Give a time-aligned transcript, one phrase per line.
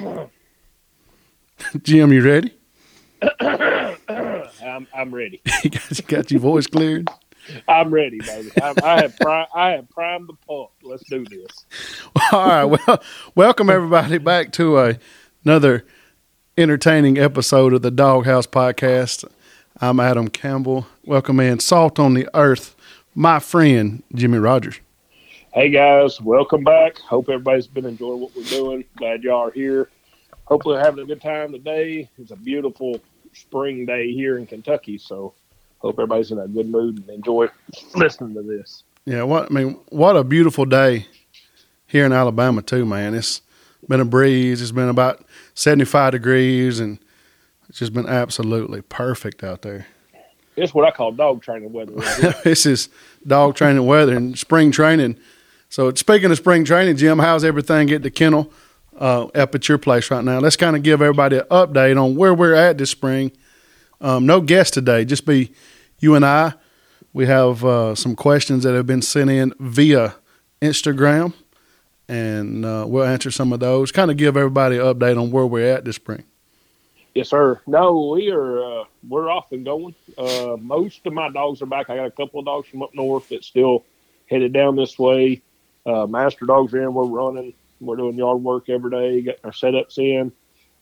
[1.82, 2.54] Jim, you ready?
[3.40, 5.40] I'm I'm ready.
[5.64, 7.08] you got, got your voice cleared.
[7.68, 8.50] I'm ready, baby.
[8.62, 10.70] I'm, I have pri- I have primed the pump.
[10.82, 11.64] Let's do this.
[12.32, 12.64] All right.
[12.64, 13.02] Well,
[13.34, 14.98] welcome everybody back to a,
[15.44, 15.84] another
[16.56, 19.24] entertaining episode of the Doghouse Podcast.
[19.80, 20.86] I'm Adam Campbell.
[21.04, 22.74] Welcome in Salt on the Earth,
[23.14, 24.80] my friend Jimmy Rogers.
[25.52, 27.00] Hey guys, welcome back.
[27.00, 28.84] Hope everybody's been enjoying what we're doing.
[28.94, 29.90] Glad y'all are here.
[30.44, 32.08] Hopefully having a good time today.
[32.18, 33.00] It's a beautiful
[33.32, 35.34] spring day here in Kentucky, so
[35.78, 37.48] hope everybody's in a good mood and enjoy
[37.96, 38.84] listening to this.
[39.06, 41.08] Yeah, what I mean, what a beautiful day
[41.88, 43.14] here in Alabama too, man.
[43.14, 43.42] It's
[43.88, 44.62] been a breeze.
[44.62, 45.24] It's been about
[45.54, 47.00] 75 degrees and
[47.68, 49.88] it's just been absolutely perfect out there.
[50.54, 51.94] It's what I call dog training weather.
[51.94, 52.88] Right this is
[53.26, 55.18] dog training weather and spring training.
[55.70, 58.52] So speaking of spring training, Jim, how's everything at the kennel
[58.98, 60.40] uh, up at your place right now?
[60.40, 63.30] Let's kind of give everybody an update on where we're at this spring.
[64.00, 65.52] Um, no guest today, just be
[66.00, 66.54] you and I.
[67.12, 70.16] We have uh, some questions that have been sent in via
[70.60, 71.34] Instagram,
[72.08, 73.92] and uh, we'll answer some of those.
[73.92, 76.24] Kind of give everybody an update on where we're at this spring.
[77.14, 77.60] Yes, sir.
[77.68, 79.94] No, we are uh, we're off and going.
[80.18, 81.90] Uh, most of my dogs are back.
[81.90, 83.84] I got a couple of dogs from up north that still
[84.28, 85.42] headed down this way.
[85.86, 86.92] Uh, master dogs in.
[86.92, 87.54] We're running.
[87.80, 89.22] We're doing yard work every day.
[89.22, 90.32] Getting our setups in.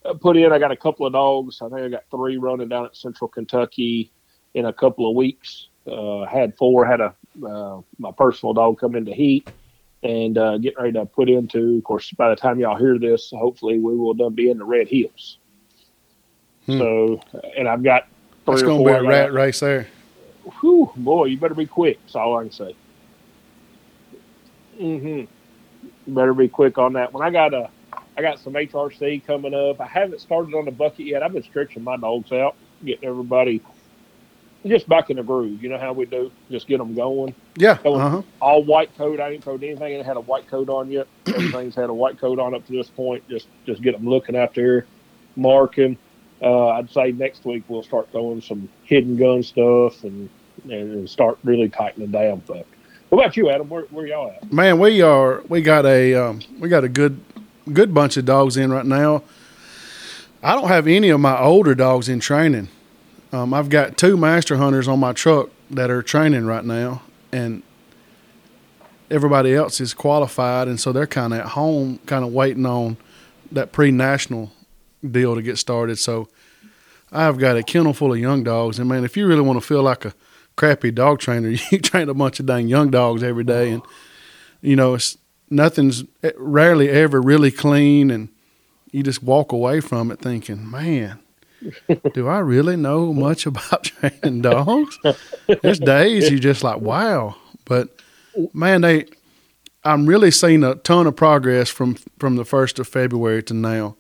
[0.05, 0.53] Uh, put in.
[0.53, 1.61] I got a couple of dogs.
[1.63, 4.11] I think I got three running down at Central Kentucky
[4.55, 5.69] in a couple of weeks.
[5.87, 6.85] Uh, had four.
[6.85, 7.15] Had a
[7.47, 9.49] uh, my personal dog come into heat
[10.03, 11.79] and uh, getting ready to put into.
[11.79, 14.65] Of course, by the time y'all hear this, hopefully we will done be in the
[14.65, 15.39] Red Hills.
[16.67, 16.79] Hmm.
[16.79, 17.21] So,
[17.57, 18.09] and I've got
[18.45, 19.89] three It's or going to be a rat race there.
[20.61, 21.99] Whew, boy, you better be quick.
[22.03, 22.77] That's all I can say.
[24.81, 26.15] Mm-hmm.
[26.15, 27.23] Better be quick on that one.
[27.23, 27.71] I got a,
[28.17, 29.81] I got some HRC coming up.
[29.81, 31.23] I haven't started on the bucket yet.
[31.23, 33.63] I've been stretching my dogs out, getting everybody
[34.67, 35.63] just back in the groove.
[35.63, 36.31] You know how we do?
[36.51, 37.35] Just get them going.
[37.57, 37.79] Yeah.
[37.85, 37.95] Oh.
[37.95, 38.23] Uh huh.
[38.41, 39.21] All white coat.
[39.21, 39.95] I ain't coat anything.
[39.95, 41.07] Ain't had a white coat on yet.
[41.27, 43.29] Everything's had a white coat on up to this point.
[43.29, 44.87] Just, just get them looking out there,
[45.37, 45.97] marking.
[46.41, 50.29] Uh, I'd say next week we'll start throwing some hidden gun stuff and
[50.69, 52.43] and start really tightening down.
[52.47, 52.67] But
[53.09, 53.69] what about you, Adam?
[53.69, 54.53] Where, where y'all at?
[54.53, 57.21] Man, we are we got a um, we got a good
[57.73, 59.23] good bunch of dogs in right now.
[60.43, 62.69] I don't have any of my older dogs in training.
[63.33, 67.03] Um, I've got two master hunters on my truck that are training right now,
[67.33, 67.63] and
[69.11, 72.97] everybody else is qualified, and so they're kind of at home, kind of waiting on
[73.53, 74.53] that pre-national
[75.09, 75.99] deal to get started.
[75.99, 76.29] So
[77.11, 79.67] I've got a kennel full of young dogs, and man, if you really want to
[79.67, 80.15] feel like a
[80.59, 83.83] crappy dog trainer, you train a bunch of dang young dogs every day, and
[84.61, 85.17] you know it's
[85.49, 88.29] nothing's eh, rarely ever really clean, and
[88.91, 91.21] you just walk away from it thinking, man.
[92.15, 94.99] Do I really know much about training dogs?
[95.63, 97.35] There's days you just like, wow.
[97.65, 97.89] But
[98.53, 99.07] man, they
[99.85, 103.97] I'm really seeing a ton of progress from from the first of February to now.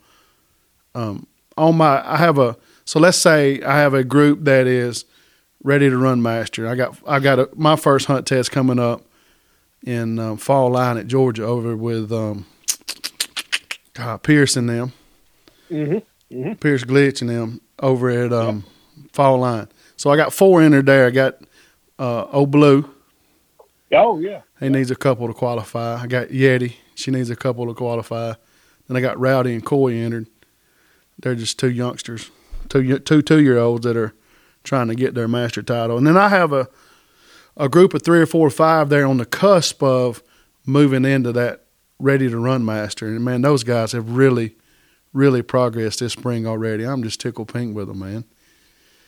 [0.94, 1.26] Um,
[1.56, 5.04] on my, I have a so let's say I have a group that is
[5.62, 6.68] ready to run master.
[6.68, 9.02] I got I got a, my first hunt test coming up
[9.84, 12.46] in um, fall line at Georgia over with um,
[13.94, 14.92] God, Pierce and them,
[15.70, 16.52] Mm-hmm.
[16.54, 18.64] Pierce Glitch and them over at um,
[19.12, 19.68] fall line.
[19.96, 21.06] So I got four entered there.
[21.06, 21.38] I got
[21.98, 22.88] uh, Old Blue.
[23.92, 24.42] Oh yeah.
[24.60, 26.00] He needs a couple to qualify.
[26.02, 26.74] I got Yeti.
[26.94, 28.34] She needs a couple to qualify.
[28.86, 30.26] Then I got Rowdy and Coy entered.
[31.18, 32.30] They're just two youngsters,
[32.68, 34.14] two two two year olds that are
[34.68, 35.98] trying to get their master title.
[35.98, 36.68] And then I have a
[37.58, 40.22] a group of three or four or five there on the cusp of
[40.64, 41.64] moving into that
[41.98, 43.08] ready to run master.
[43.08, 44.54] And man, those guys have really,
[45.12, 46.84] really progressed this spring already.
[46.84, 48.24] I'm just tickled pink with them, man.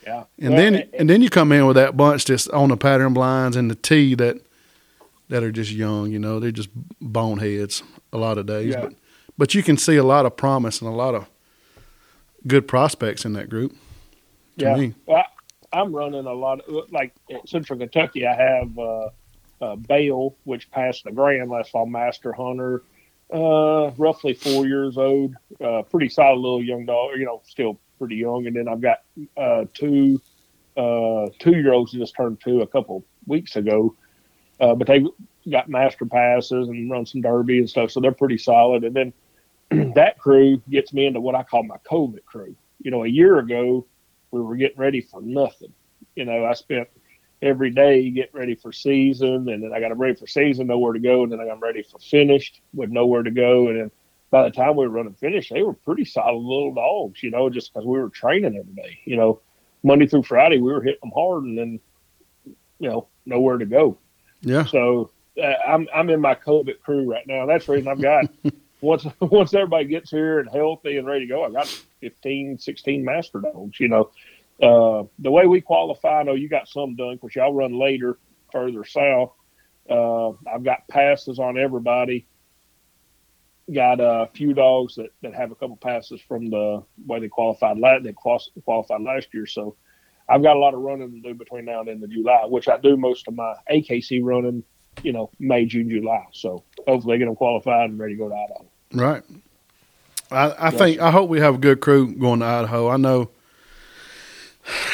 [0.03, 0.25] Yeah.
[0.37, 2.77] And Well, then eh, and then you come in with that bunch that's on the
[2.77, 4.37] pattern blinds and the T that
[5.29, 6.69] that are just young, you know, they're just
[6.99, 8.73] boneheads a lot of days.
[8.73, 8.81] Yeah.
[8.81, 8.93] But
[9.37, 11.29] but you can see a lot of promise and a lot of
[12.45, 13.71] good prospects in that group.
[14.57, 14.75] To yeah.
[14.75, 14.93] me.
[15.05, 15.23] Well,
[15.73, 18.27] I'm running a lot of like at Central Kentucky.
[18.27, 19.09] I have uh,
[19.61, 22.83] uh, Bale, which passed the grand last fall, Master Hunter,
[23.33, 27.17] uh, roughly four years old, uh, pretty solid little young dog.
[27.17, 28.47] You know, still pretty young.
[28.47, 28.99] And then I've got
[29.37, 30.19] uh, two
[30.75, 33.95] uh, two year olds just turned two a couple weeks ago,
[34.59, 35.05] uh, but they
[35.49, 38.83] got master passes and run some derby and stuff, so they're pretty solid.
[38.83, 42.55] And then that crew gets me into what I call my COVID crew.
[42.81, 43.85] You know, a year ago
[44.31, 45.73] we were getting ready for nothing.
[46.15, 46.87] You know, I spent
[47.41, 50.93] every day getting ready for season, and then I got them ready for season, nowhere
[50.93, 53.91] to go, and then I got ready for finished with nowhere to go, and then
[54.31, 57.49] by the time we were running finish, they were pretty solid little dogs, you know,
[57.49, 58.97] just because we were training every day.
[59.03, 59.41] You know,
[59.83, 61.79] Monday through Friday, we were hitting them hard and then,
[62.79, 63.97] you know, nowhere to go.
[64.39, 64.65] Yeah.
[64.65, 67.45] So uh, I'm, I'm in my COVID crew right now.
[67.45, 68.25] That's the reason I've got,
[68.81, 71.67] once, once everybody gets here and healthy and ready to go, I've got
[72.01, 74.11] 15, 16 master dogs, you know.
[74.61, 78.19] Uh, the way we qualify, I know you got some done because y'all run later,
[78.51, 79.33] further south.
[79.89, 82.27] Uh, I've got passes on everybody
[83.71, 87.77] got a few dogs that, that have a couple passes from the way they qualified
[87.77, 89.45] last they qualified last year.
[89.45, 89.75] So
[90.27, 92.67] I've got a lot of running to do between now and end of July, which
[92.67, 94.63] I do most of my AKC running,
[95.03, 96.25] you know, May, June, July.
[96.33, 98.70] So hopefully get them qualified and ready to go to Idaho.
[98.93, 99.23] Right.
[100.31, 102.89] I, I think I hope we have a good crew going to Idaho.
[102.89, 103.29] I know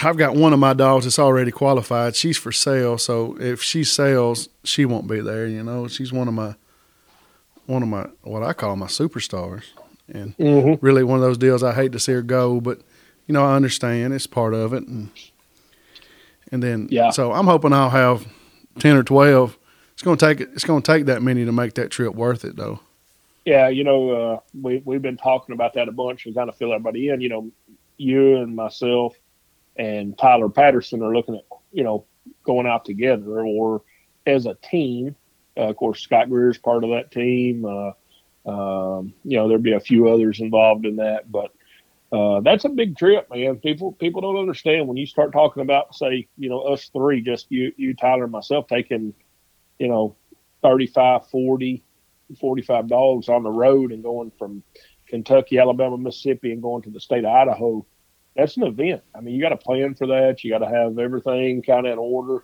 [0.04, 2.16] I've got one of my dogs that's already qualified.
[2.16, 5.48] She's for sale, so if she sells, she won't be there.
[5.48, 6.56] You know, she's one of my
[7.66, 9.64] one of my what I call my superstars,
[10.08, 10.84] and mm-hmm.
[10.86, 12.80] really one of those deals I hate to see her go, but
[13.28, 15.12] you know I understand it's part of it, and
[16.52, 17.12] and then yeah.
[17.12, 18.26] So I'm hoping I'll have
[18.80, 19.58] ten or twelve.
[19.94, 22.46] It's going to take it's going to take that many to make that trip worth
[22.46, 22.80] it, though.
[23.48, 26.58] Yeah, you know, uh, we we've been talking about that a bunch and kind of
[26.58, 27.22] fill everybody in.
[27.22, 27.52] You know,
[27.98, 29.16] you and myself
[29.78, 32.06] and Tyler Patterson are looking at you know
[32.44, 33.84] going out together or
[34.26, 35.16] as a team
[35.58, 37.66] uh, of course, Scott Greer is part of that team.
[37.66, 37.92] Uh,
[38.50, 41.52] um, you know, there'd be a few others involved in that, but
[42.12, 43.58] uh, that's a big trip, man.
[43.58, 47.48] People people don't understand when you start talking about, say, you know, us three, just
[47.50, 49.14] you, you, Tyler, and myself, taking,
[49.80, 50.16] you know,
[50.62, 51.84] 35, 40,
[52.40, 54.64] 45 dogs on the road and going from
[55.08, 57.86] Kentucky, Alabama, Mississippi, and going to the state of Idaho.
[58.36, 59.02] That's an event.
[59.16, 60.44] I mean, you got to plan for that.
[60.44, 62.44] You got to have everything kind of in order.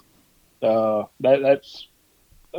[0.62, 1.88] Uh, that that's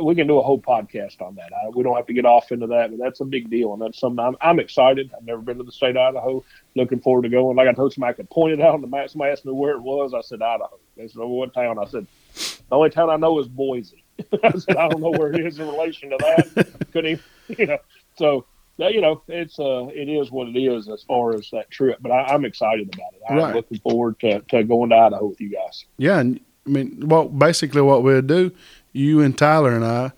[0.01, 1.51] we can do a whole podcast on that.
[1.53, 3.81] I, we don't have to get off into that, but that's a big deal, and
[3.81, 5.11] that's something I'm, I'm, excited.
[5.15, 6.43] I've never been to the state of Idaho.
[6.75, 7.55] Looking forward to going.
[7.55, 9.09] Like I told somebody, I could point it out, and the map.
[9.09, 10.13] somebody asked me where it was.
[10.13, 10.79] I said Idaho.
[10.97, 14.04] They said, "What town?" I said, "The only town I know is Boise."
[14.43, 17.23] I said, "I don't know where it is in relation to that." Couldn't even,
[17.57, 17.77] you know.
[18.17, 18.45] So
[18.77, 21.99] you know, it's uh, it is what it is as far as that trip.
[22.01, 23.21] But I, am excited about it.
[23.29, 23.55] I'm right.
[23.55, 25.85] looking forward to, to going to Idaho with you guys.
[25.97, 28.51] Yeah, and I mean, well, basically what we'll do
[28.91, 30.11] you and Tyler and I,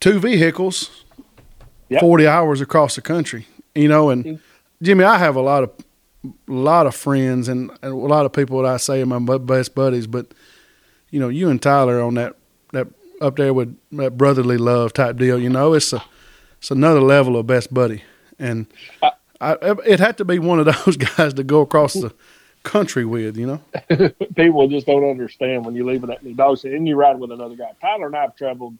[0.00, 1.04] two vehicles,
[1.88, 2.00] yep.
[2.00, 3.46] forty hours across the country.
[3.74, 4.42] You know, and mm-hmm.
[4.82, 5.70] Jimmy, I have a lot of
[6.24, 9.38] a lot of friends and, and a lot of people that I say are my
[9.38, 10.26] best buddies, but
[11.10, 12.36] you know, you and Tyler on that
[12.72, 12.88] that
[13.20, 15.38] up there with that brotherly love type deal.
[15.38, 16.02] You know, it's a
[16.58, 18.02] it's another level of best buddy,
[18.38, 18.66] and
[19.02, 19.56] I, I,
[19.86, 22.12] it had to be one of those guys to go across the
[22.62, 24.10] country with, you know?
[24.36, 27.56] People just don't understand when you're leaving that many dogs and you ride with another
[27.56, 27.70] guy.
[27.80, 28.76] Tyler and I have traveled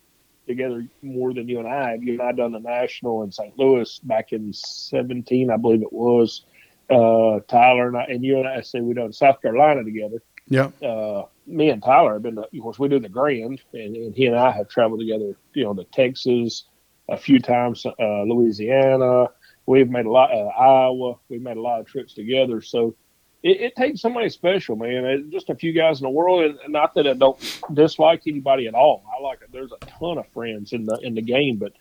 [0.46, 2.02] together more than you and I have.
[2.02, 3.58] You and I done the national in St.
[3.58, 6.44] Louis back in 17, I believe it was.
[6.90, 10.22] Uh, Tyler and I, and you and I say we done South Carolina together.
[10.48, 10.70] Yeah.
[10.82, 14.26] Uh, me and Tyler have been of course, we do the Grand, and, and he
[14.26, 16.64] and I have traveled together, you know, to Texas
[17.08, 19.28] a few times, uh, Louisiana.
[19.66, 21.14] We've made a lot, uh, Iowa.
[21.28, 22.60] We've made a lot of trips together.
[22.60, 22.96] So,
[23.42, 25.30] it, it, takes somebody special, man.
[25.30, 27.38] Just a few guys in the world, and not that I don't
[27.72, 29.04] dislike anybody at all.
[29.16, 29.52] I like it.
[29.52, 31.72] There's a ton of friends in the in the game, but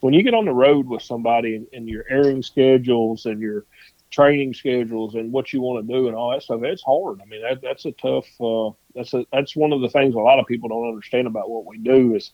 [0.00, 3.64] when you get on the road with somebody and, and your airing schedules and your
[4.10, 7.20] training schedules and what you want to do and all that stuff, it's hard.
[7.20, 8.26] I mean, that, that's a tough.
[8.40, 11.50] Uh, that's a that's one of the things a lot of people don't understand about
[11.50, 12.32] what we do is,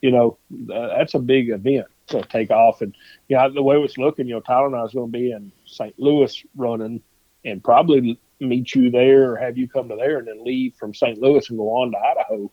[0.00, 0.38] you know,
[0.72, 2.80] uh, that's a big event to take off.
[2.80, 2.96] And
[3.28, 5.52] yeah, the way it's looking, you know, Tyler and I was going to be in
[5.66, 5.98] St.
[5.98, 7.02] Louis running
[7.44, 10.94] and probably meet you there or have you come to there and then leave from
[10.94, 11.18] St.
[11.18, 12.50] Louis and go on to Idaho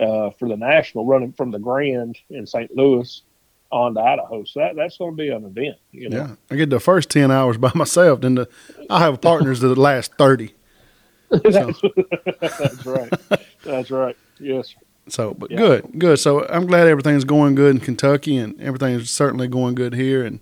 [0.00, 2.74] uh, for the national, running from the Grand in St.
[2.76, 3.22] Louis
[3.72, 4.44] on to Idaho.
[4.44, 5.78] So that, that's going to be an event.
[5.90, 6.16] You know?
[6.16, 8.48] Yeah, I get the first ten hours by myself, then the,
[8.88, 10.54] I have partners that last thirty.
[11.30, 11.80] that's,
[12.40, 13.12] that's right.
[13.64, 14.16] That's right.
[14.38, 14.74] Yes.
[15.08, 15.56] So, but yeah.
[15.56, 16.18] good, good.
[16.18, 20.40] So I'm glad everything's going good in Kentucky, and everything's certainly going good here, and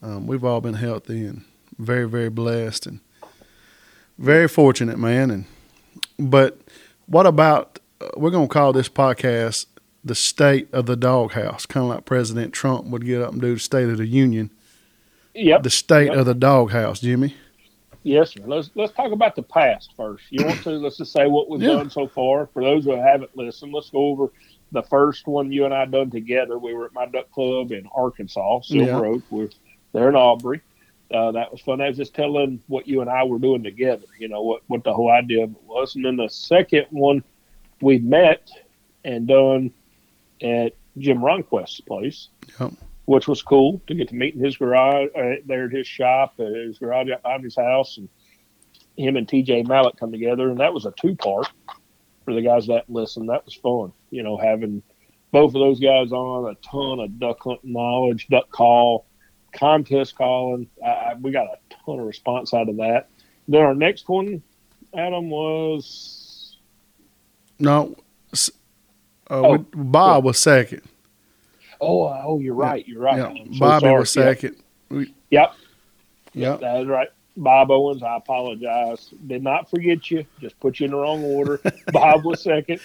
[0.00, 1.44] um, we've all been healthy and
[1.78, 3.00] very, very blessed and
[4.18, 5.30] very fortunate, man.
[5.30, 5.44] And
[6.18, 6.60] but
[7.06, 9.66] what about uh, we're going to call this podcast
[10.04, 13.54] the state of the doghouse, kind of like President Trump would get up and do
[13.54, 14.50] the State of the Union.
[15.34, 15.62] Yep.
[15.62, 16.16] The state yep.
[16.16, 17.36] of the doghouse, Jimmy.
[18.02, 18.42] Yes, sir.
[18.46, 20.24] Let's let's talk about the past first.
[20.30, 20.70] You want to?
[20.70, 21.74] let's just say what we've yeah.
[21.74, 22.48] done so far.
[22.54, 24.32] For those who haven't listened, let's go over
[24.72, 26.58] the first one you and I done together.
[26.58, 28.96] We were at my duck club in Arkansas, Silver yeah.
[28.96, 29.22] Oak.
[29.30, 29.50] We're
[29.92, 30.62] there in Aubrey
[31.12, 31.80] uh, that was fun.
[31.80, 34.84] I was just telling what you and I were doing together, you know, what, what
[34.84, 35.96] the whole idea of it was.
[35.96, 37.22] And then the second one
[37.80, 38.50] we met
[39.04, 39.72] and done
[40.42, 42.28] at Jim Ronquest's place.
[42.60, 42.72] Yep.
[43.04, 46.34] which was cool to get to meet in his garage uh, there at his shop,
[46.38, 48.08] uh, his garage behind his house, and
[48.98, 51.48] him and TJ Mallett come together, and that was a two part
[52.24, 53.26] for the guys that listen.
[53.26, 54.82] That was fun, you know, having
[55.30, 59.06] both of those guys on a ton of duck hunting knowledge, duck call,
[59.52, 60.68] contest calling.
[60.84, 63.08] I, we got a ton of response out of that.
[63.46, 64.42] Then our next one,
[64.94, 66.58] Adam was
[67.58, 67.96] no,
[69.30, 70.82] uh, oh, Bob was second.
[71.80, 72.86] Oh, oh, you're right.
[72.86, 73.18] You're right.
[73.18, 73.44] Yeah.
[73.52, 74.00] So Bobby sorry.
[74.00, 74.56] was second.
[74.90, 75.08] Yep.
[75.30, 75.52] Yep.
[76.34, 76.60] yep.
[76.60, 77.08] That's right.
[77.36, 79.14] Bob Owens, I apologize.
[79.26, 80.26] Did not forget you.
[80.40, 81.60] Just put you in the wrong order.
[81.92, 82.80] Bob was second.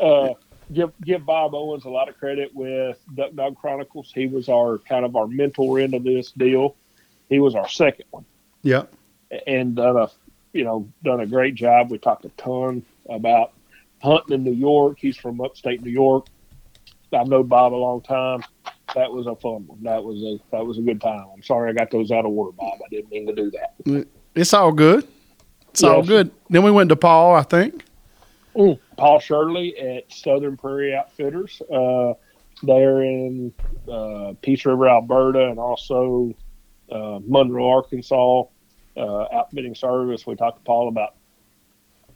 [0.00, 0.30] Uh,
[0.72, 4.10] give give Bob Owens a lot of credit with Duck Dog Chronicles.
[4.14, 6.74] He was our kind of our mentor into this deal.
[7.28, 8.24] He was our second one.
[8.62, 8.84] Yeah.
[9.46, 10.08] And done a
[10.52, 11.90] you know done a great job.
[11.90, 13.52] We talked a ton about
[14.02, 14.98] hunting in New York.
[15.00, 16.26] He's from upstate New York.
[17.12, 18.42] I've known Bob a long time.
[18.94, 19.82] That was a fun one.
[19.82, 21.26] That was a that was a good time.
[21.32, 22.78] I'm sorry I got those out of order, Bob.
[22.84, 24.06] I didn't mean to do that.
[24.34, 25.06] It's all good.
[25.70, 25.90] It's yes.
[25.90, 26.30] all good.
[26.48, 27.84] Then we went to Paul, I think.
[28.54, 31.60] Mm, Paul Shirley at Southern Prairie Outfitters.
[31.70, 32.14] Uh,
[32.62, 33.52] there in
[33.90, 36.34] uh, Peace River, Alberta, and also
[36.90, 38.44] uh, Monroe, Arkansas.
[38.96, 40.26] Uh, outfitting service.
[40.26, 41.14] We talked to Paul about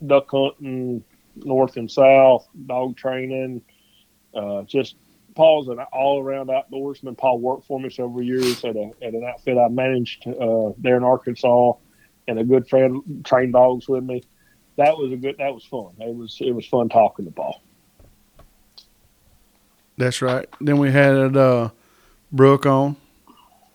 [0.05, 1.05] duck hunting,
[1.37, 3.63] north and south, dog training,
[4.35, 4.97] uh, just
[5.35, 7.17] Paul's an all-around outdoorsman.
[7.17, 10.97] Paul worked for me several years at, a, at an outfit I managed uh, there
[10.97, 11.73] in Arkansas,
[12.29, 14.23] and a good friend trained dogs with me.
[14.77, 15.37] That was a good.
[15.39, 15.93] That was fun.
[15.99, 17.61] It was it was fun talking to Paul.
[19.99, 20.49] That's right.
[20.61, 21.71] Then we had uh,
[22.31, 22.97] Brooke on.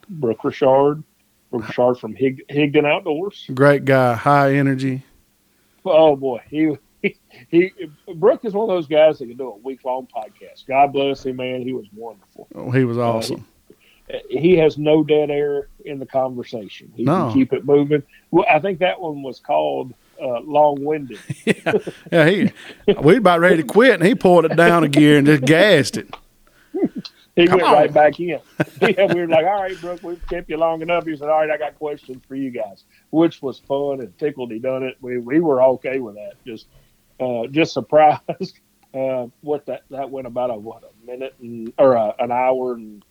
[0.10, 1.04] Brooke Richard.
[1.52, 3.50] Brooke Richard from Hig- Higdon Outdoors.
[3.54, 5.04] Great guy, high energy.
[5.86, 6.78] Oh boy, he
[7.50, 7.72] he,
[8.16, 10.66] Brooke is one of those guys that can do a week long podcast.
[10.68, 11.62] God bless him, man.
[11.62, 12.48] He was wonderful.
[12.56, 13.48] Oh, he was awesome.
[14.12, 16.92] Uh, he, he, has no dead air in the conversation.
[16.96, 17.26] He no.
[17.26, 18.04] can keep it moving.
[18.32, 21.20] Well, I think that one was called uh, long winded.
[21.46, 21.74] yeah,
[22.12, 22.50] yeah.
[22.86, 25.44] He we about ready to quit, and he pulled it down a gear and just
[25.44, 26.14] gassed it.
[27.36, 27.74] he Come went on.
[27.74, 28.40] right back in.
[28.82, 31.40] yeah, we were like, "All right, Brooke, we've kept you long enough." He said, "All
[31.40, 34.52] right, I got questions for you guys," which was fun and tickled.
[34.52, 34.98] He done it.
[35.02, 36.34] We we were okay with that.
[36.46, 36.68] Just
[37.20, 38.22] uh, just surprised
[38.94, 42.74] uh, what that that went about a what a minute and or a, an hour
[42.74, 43.04] and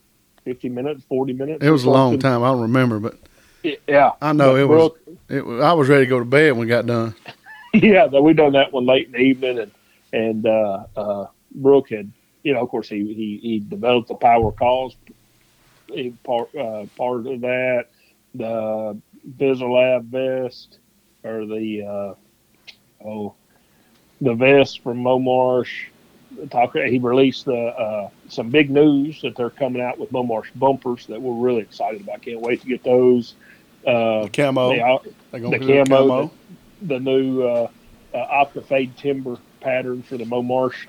[0.44, 1.64] fifty minutes, forty minutes.
[1.64, 2.42] It was a long time.
[2.42, 3.18] I don't remember, but
[3.86, 4.92] yeah, I know it was,
[5.28, 5.62] it was.
[5.62, 7.14] I was ready to go to bed when we got done.
[7.74, 9.72] yeah, we done that one late in the evening, and
[10.12, 12.10] and uh, uh, Brooke had,
[12.42, 14.96] you know, of course he he, he developed the power calls.
[15.88, 17.86] He part uh, part of that,
[18.34, 20.78] the Visi-Lab vest
[21.24, 23.34] or the uh, oh
[24.20, 25.86] the vest from Momarsh.
[26.50, 31.06] Talk, he released the, uh, some big news that they're coming out with Momarsh bumpers
[31.06, 32.22] that we're really excited about.
[32.22, 33.34] Can't wait to get those.
[33.86, 36.30] Uh, the camo, the, the camo, camo.
[36.82, 37.68] The, the, new uh,
[38.12, 40.86] uh, Optifade timber pattern for the Momarsh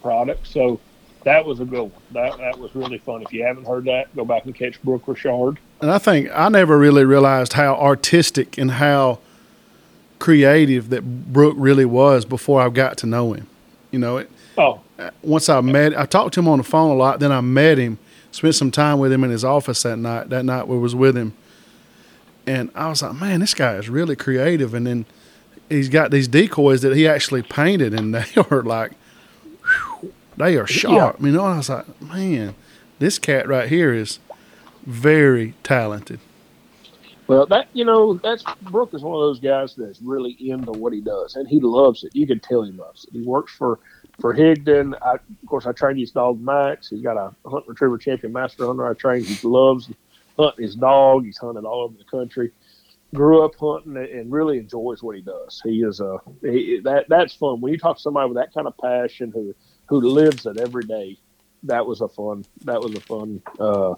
[0.00, 0.46] product.
[0.46, 0.80] So
[1.24, 2.02] that was a good one.
[2.12, 3.22] That that was really fun.
[3.22, 5.58] If you haven't heard that, go back and catch Brooke Richard.
[5.80, 9.20] And I think I never really realized how artistic and how
[10.22, 11.02] creative that
[11.32, 13.48] Brooke really was before I got to know him.
[13.90, 14.80] You know, it, oh,
[15.20, 17.18] once I met, I talked to him on the phone a lot.
[17.18, 17.98] Then I met him,
[18.30, 20.30] spent some time with him in his office that night.
[20.30, 21.34] That night we was with him,
[22.46, 24.74] and I was like, man, this guy is really creative.
[24.74, 25.06] And then
[25.68, 28.92] he's got these decoys that he actually painted, and they are like,
[29.42, 31.16] whew, they are sharp.
[31.18, 31.26] Yeah.
[31.26, 32.54] You know, I was like, man,
[33.00, 34.20] this cat right here is
[34.86, 36.20] very talented.
[37.32, 40.92] Well, that you know, that's Brooke is one of those guys that's really into what
[40.92, 42.14] he does, and he loves it.
[42.14, 43.14] You can tell he loves it.
[43.14, 43.80] He works for
[44.20, 44.94] for Higdon.
[45.00, 46.90] I, of course, I trained his dog Max.
[46.90, 48.86] He's got a hunt retriever champion master hunter.
[48.86, 49.24] I trained.
[49.24, 49.90] He loves
[50.36, 51.24] hunting his dog.
[51.24, 52.50] He's hunted all over the country.
[53.14, 55.62] Grew up hunting and really enjoys what he does.
[55.64, 58.66] He is a he, that that's fun when you talk to somebody with that kind
[58.66, 59.54] of passion who
[59.86, 61.18] who lives it every day.
[61.62, 62.44] That was a fun.
[62.64, 63.94] That was a fun uh,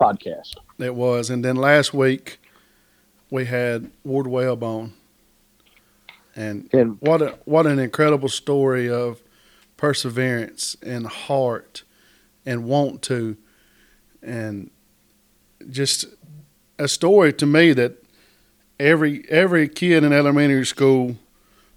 [0.00, 0.56] podcast.
[0.80, 2.40] It was, and then last week
[3.32, 4.92] we had Ward Webb on,
[6.36, 9.22] and, and what a what an incredible story of
[9.78, 11.82] perseverance and heart
[12.44, 13.38] and want to,
[14.22, 14.70] and
[15.70, 16.04] just
[16.78, 18.04] a story to me that
[18.78, 21.16] every every kid in elementary school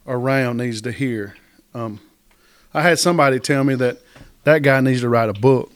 [0.06, 1.38] around needs to hear.
[1.74, 2.02] Um,
[2.74, 4.00] I had somebody tell me that
[4.44, 5.72] that guy needs to write a book.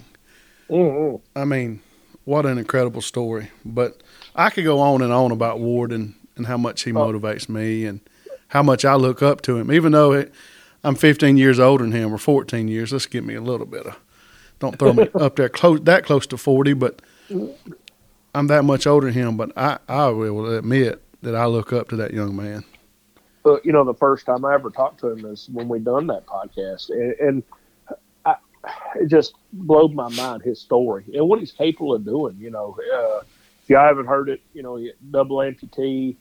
[0.69, 1.15] Mm-hmm.
[1.37, 1.79] I mean,
[2.25, 3.49] what an incredible story!
[3.63, 4.03] But
[4.39, 6.95] I could go on and on about Ward and, and how much he oh.
[6.95, 7.99] motivates me and
[8.47, 10.33] how much I look up to him, even though it,
[10.81, 12.93] I'm 15 years older than him or 14 years.
[12.93, 13.99] Let's give me a little bit of
[14.59, 17.01] Don't throw me up there close that close to forty, but
[18.33, 19.35] I'm that much older than him.
[19.37, 22.63] But I I will admit that I look up to that young man.
[23.43, 26.07] But you know, the first time I ever talked to him is when we done
[26.07, 27.43] that podcast, and, and
[28.25, 28.35] I,
[28.95, 32.37] it just blew my mind his story and what he's capable of doing.
[32.39, 33.21] You know, uh,
[33.69, 36.15] you haven't heard it, you know, he double amputee,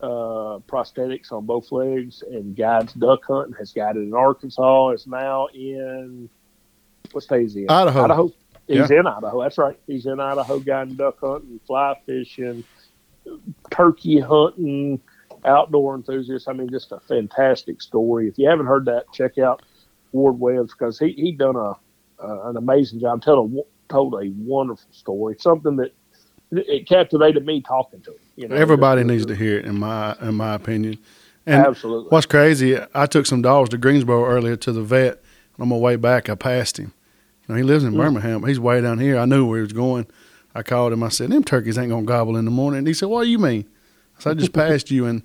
[0.00, 3.54] uh, prosthetics on both legs, and guides duck hunting.
[3.58, 4.90] Has guided in Arkansas.
[4.90, 6.28] Is now in
[7.12, 7.70] what state is he in?
[7.70, 8.04] Idaho.
[8.04, 8.32] Idaho.
[8.66, 9.42] He's in Idaho.
[9.42, 9.78] That's right.
[9.86, 12.64] He's in Idaho guiding duck hunting, fly fishing,
[13.70, 15.00] turkey hunting,
[15.44, 16.48] outdoor enthusiast.
[16.48, 18.28] I mean, just a fantastic story.
[18.28, 19.62] If you haven't heard that, check out
[20.12, 21.72] Ward Webbs because he he done a
[22.22, 23.22] uh, an amazing job.
[23.22, 25.36] Told a told a wonderful story.
[25.38, 25.92] Something that
[26.50, 28.18] it captivated me talking to him.
[28.36, 30.98] You know, Everybody needs to hear it, in my in my opinion.
[31.46, 32.08] And Absolutely.
[32.10, 35.22] what's crazy, I took some dogs to Greensboro earlier to the vet.
[35.54, 36.92] And on my way back, I passed him.
[37.48, 37.98] You know, he lives in Mm.
[37.98, 38.44] Birmingham.
[38.44, 39.16] He's way down here.
[39.18, 40.06] I knew where he was going.
[40.54, 41.02] I called him.
[41.02, 43.30] I said, "Them turkeys ain't gonna gobble in the morning." And he said, "What do
[43.30, 43.66] you mean?"
[44.18, 45.22] I said, "I just passed you and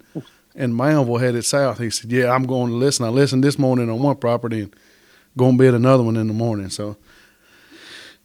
[0.55, 3.05] and Moundville headed south." He said, "Yeah, I'm going to listen.
[3.05, 4.75] I listened this morning on one property and
[5.37, 6.97] going to be at another one in the morning." So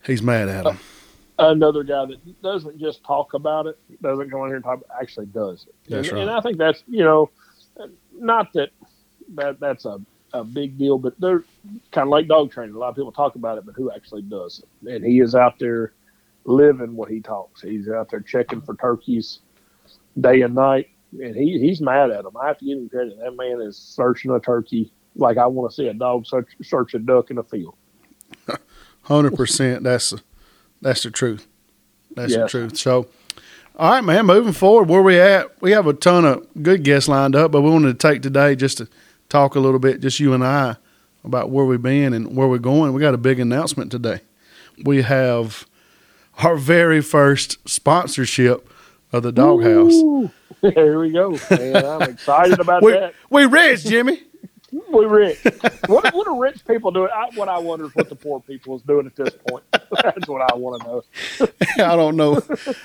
[0.04, 0.78] he's mad at him.
[1.38, 5.26] Another guy that doesn't just talk about it, doesn't go on here and talk, actually
[5.26, 5.74] does it.
[5.88, 6.22] That's and, right.
[6.22, 7.30] and I think that's you know,
[8.14, 8.70] not that
[9.34, 10.00] that that's a
[10.32, 11.44] a big deal, but they're
[11.92, 12.74] kind of like dog training.
[12.74, 14.94] A lot of people talk about it, but who actually does it?
[14.94, 15.92] And he is out there
[16.44, 17.62] living what he talks.
[17.62, 19.40] He's out there checking for turkeys
[20.20, 22.36] day and night, and he he's mad at them.
[22.36, 23.18] I have to give him credit.
[23.18, 26.94] That man is searching a turkey like I want to see a dog search search
[26.94, 27.74] a duck in a field.
[29.02, 29.84] Hundred percent.
[29.84, 30.14] That's
[30.80, 31.46] that's the truth.
[32.14, 32.76] That's the truth.
[32.78, 33.08] So,
[33.76, 34.26] all right, man.
[34.26, 35.60] Moving forward, where we at?
[35.60, 38.56] We have a ton of good guests lined up, but we wanted to take today
[38.56, 38.88] just to
[39.28, 40.76] talk a little bit, just you and I,
[41.24, 42.92] about where we've been and where we're going.
[42.92, 44.20] We got a big announcement today.
[44.84, 45.66] We have
[46.38, 48.70] our very first sponsorship
[49.12, 49.92] of the doghouse.
[49.94, 50.30] Ooh,
[50.62, 51.38] There we go.
[51.50, 53.14] Man, I'm excited about We that.
[53.30, 54.22] we rich, Jimmy.
[54.72, 55.38] We rich.
[55.86, 57.08] What what are rich people doing?
[57.14, 59.64] I, what I wonder is what the poor people is doing at this point.
[59.72, 61.48] That's what I want to know.
[61.84, 62.42] I don't know.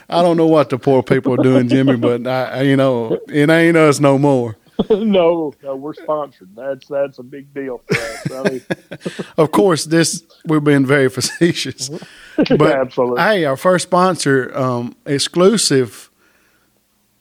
[0.08, 3.50] I don't know what the poor people are doing, Jimmy, but I, you know, it
[3.50, 4.58] ain't us no more.
[4.90, 6.56] no, no, we're sponsored.
[6.56, 8.32] That's that's a big deal for us.
[8.32, 8.62] I mean,
[9.38, 11.90] Of course, this we're being very facetious,
[12.38, 13.22] but absolutely.
[13.22, 16.10] hey, our first sponsor, um, exclusive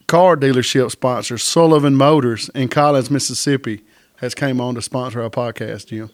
[0.06, 3.82] car dealership sponsor, Sullivan Motors in Collins, Mississippi,
[4.20, 5.86] has came on to sponsor our podcast.
[5.86, 6.10] Jim,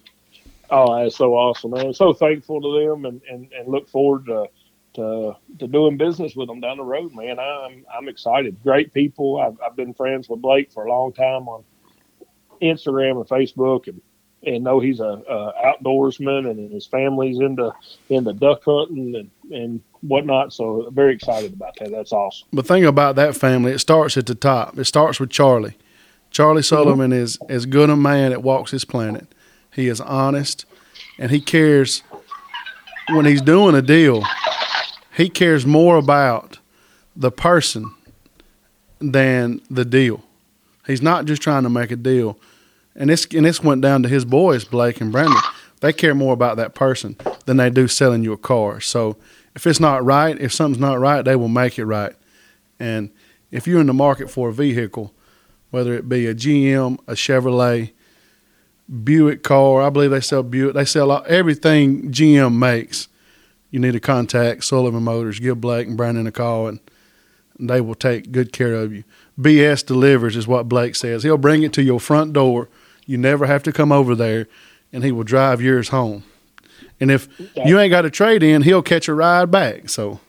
[0.71, 1.95] Oh, that's so awesome, man.
[1.95, 4.47] So thankful to them and, and, and look forward to,
[4.95, 7.39] to to doing business with them down the road, man.
[7.39, 8.57] I'm I'm excited.
[8.63, 9.39] Great people.
[9.39, 11.65] I've, I've been friends with Blake for a long time on
[12.61, 14.01] Instagram and Facebook and
[14.43, 17.73] and know he's a, a outdoorsman and his family's into
[18.09, 20.53] into duck hunting and, and whatnot.
[20.53, 21.91] So very excited about that.
[21.91, 22.49] That's awesome.
[22.53, 24.79] the thing about that family, it starts at the top.
[24.79, 25.77] It starts with Charlie.
[26.37, 26.75] Charlie mm-hmm.
[26.75, 29.27] Sullivan is as good a man that walks this planet.
[29.73, 30.67] He is honest,
[31.19, 32.03] and he cares
[33.09, 34.23] when he's doing a deal.
[35.17, 36.59] He cares more about
[37.17, 37.95] the person
[38.99, 40.25] than the deal.
[40.87, 42.39] He's not just trying to make a deal.
[42.95, 45.41] And this and this went down to his boys, Blake and Brandon.
[45.81, 48.83] They care more about that person than they do selling you a car.
[48.83, 49.17] So
[49.55, 52.15] if it's not right, if something's not right, they will make it right.
[52.79, 53.09] And
[53.51, 55.15] if you're in the market for a vehicle,
[55.71, 57.93] whether it be a GM, a Chevrolet,
[59.03, 60.75] Buick car, I believe they sell Buick.
[60.75, 63.09] They sell everything GM makes.
[63.71, 65.41] You need to contact Sullivan Motors.
[65.41, 66.81] Give Blake and Brandon a call, and
[67.59, 69.03] they will take good care of you.
[69.39, 71.25] BS delivers is what Blake says.
[71.25, 72.69] He'll bring it to your front door.
[73.07, 74.47] You never have to come over there,
[74.93, 76.23] and he will drive yours home.
[77.01, 77.29] And if
[77.67, 79.89] you ain't got a trade in, he'll catch a ride back.
[79.89, 80.21] So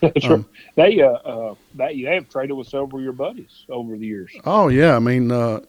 [0.00, 0.44] That's Um, right.
[0.76, 4.30] They uh, uh that you have traded with several of your buddies over the years.
[4.44, 5.60] Oh yeah, I mean, uh,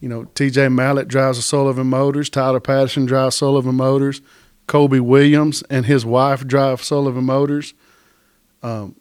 [0.00, 0.68] you know, T.J.
[0.68, 2.30] Mallett drives a Sullivan Motors.
[2.30, 4.20] Tyler Patterson drives Sullivan Motors.
[4.66, 7.74] Kobe Williams and his wife drive Sullivan Motors.
[8.62, 8.96] Um,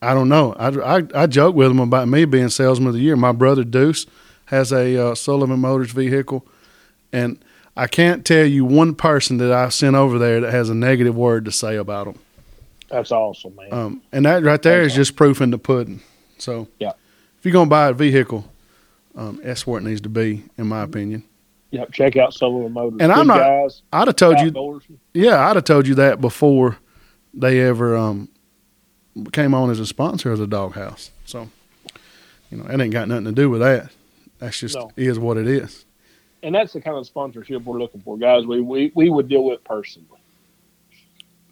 [0.00, 0.52] I don't know.
[0.52, 3.16] I, I, I joke with them about me being salesman of the year.
[3.16, 4.06] My brother Deuce
[4.46, 6.46] has a uh, Sullivan Motors vehicle,
[7.12, 7.42] and
[7.76, 11.16] I can't tell you one person that I sent over there that has a negative
[11.16, 12.18] word to say about them.
[12.90, 13.72] That's awesome, man.
[13.72, 16.00] Um, and that right there is just proof in the pudding.
[16.38, 16.92] So, Yeah.
[17.38, 18.50] if you're gonna buy a vehicle,
[19.14, 21.24] um, that's where it needs to be, in my opinion.
[21.70, 22.98] Yep, check out Sullivan Motors.
[23.00, 24.80] And Good I'm not- guys, I'd have told you,
[25.12, 26.78] yeah, I'd have told you that before
[27.34, 28.28] they ever um,
[29.32, 31.10] came on as a sponsor of the Doghouse.
[31.26, 31.50] So,
[32.50, 33.90] you know, it ain't got nothing to do with that.
[34.38, 34.90] That's just No.
[34.96, 35.84] is what it is.
[36.42, 38.46] and that's the kind of sponsorship we're looking for, guys.
[38.46, 40.06] We we, we would deal with personally.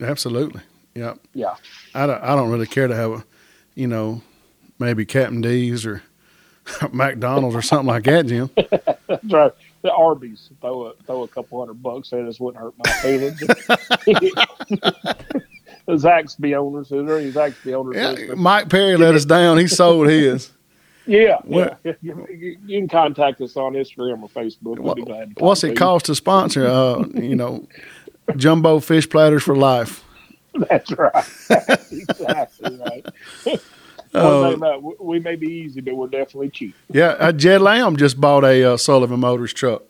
[0.00, 0.60] Absolutely.
[0.96, 1.14] Yeah.
[1.34, 1.54] Yeah.
[1.94, 3.24] I don't, I don't really care to have a,
[3.74, 4.22] you know,
[4.78, 6.02] maybe Captain D's or
[6.92, 8.50] McDonald's or something like that, Jim.
[9.06, 9.52] That's right.
[9.82, 13.38] The Arby's throw a throw a couple hundred bucks at us wouldn't hurt my feelings.
[14.66, 15.16] the
[15.88, 17.96] Zaxby owners, is there any Zaxby owners?
[17.96, 18.34] Yeah?
[18.34, 19.58] Mike Perry let us down.
[19.58, 20.50] He sold his.
[21.06, 21.92] Yeah, What- yeah.
[22.02, 24.80] You, can contact us on Instagram or Facebook.
[24.80, 26.66] We'll be glad to What's it cost to sponsor?
[26.66, 27.68] Uh, you know,
[28.36, 30.02] jumbo fish platters for life.
[30.70, 31.24] That's right.
[31.90, 33.06] exactly right.
[34.14, 36.74] Uh, we- may be easy, but we're definitely cheap.
[36.90, 39.82] Yeah, uh, Jed Lamb just bought a uh, Sullivan Motors truck.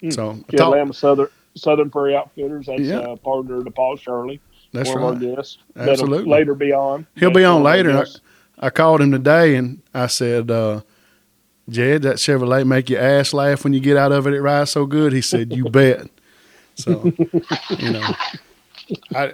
[0.00, 0.10] Hmm.
[0.10, 2.66] So I Jed talk- Lamb, Southern Southern Prairie Outfitters.
[2.66, 2.98] That's Yeah.
[3.00, 4.40] uh, partner to Paul Shirley.
[4.72, 5.16] that's one right.
[5.16, 5.58] of our guests.
[5.74, 6.30] That'll Absolutely.
[6.30, 7.08] later be on.
[7.16, 7.92] He'll be on one of our later.
[7.98, 8.20] guests.
[8.60, 10.82] I called him today and I said, uh,
[11.68, 14.34] Jed, that Chevrolet make your ass laugh when you get out of it.
[14.34, 15.12] It rides so good.
[15.12, 16.06] He said, You bet.
[16.76, 17.12] So,
[17.78, 18.14] you know,
[19.14, 19.32] I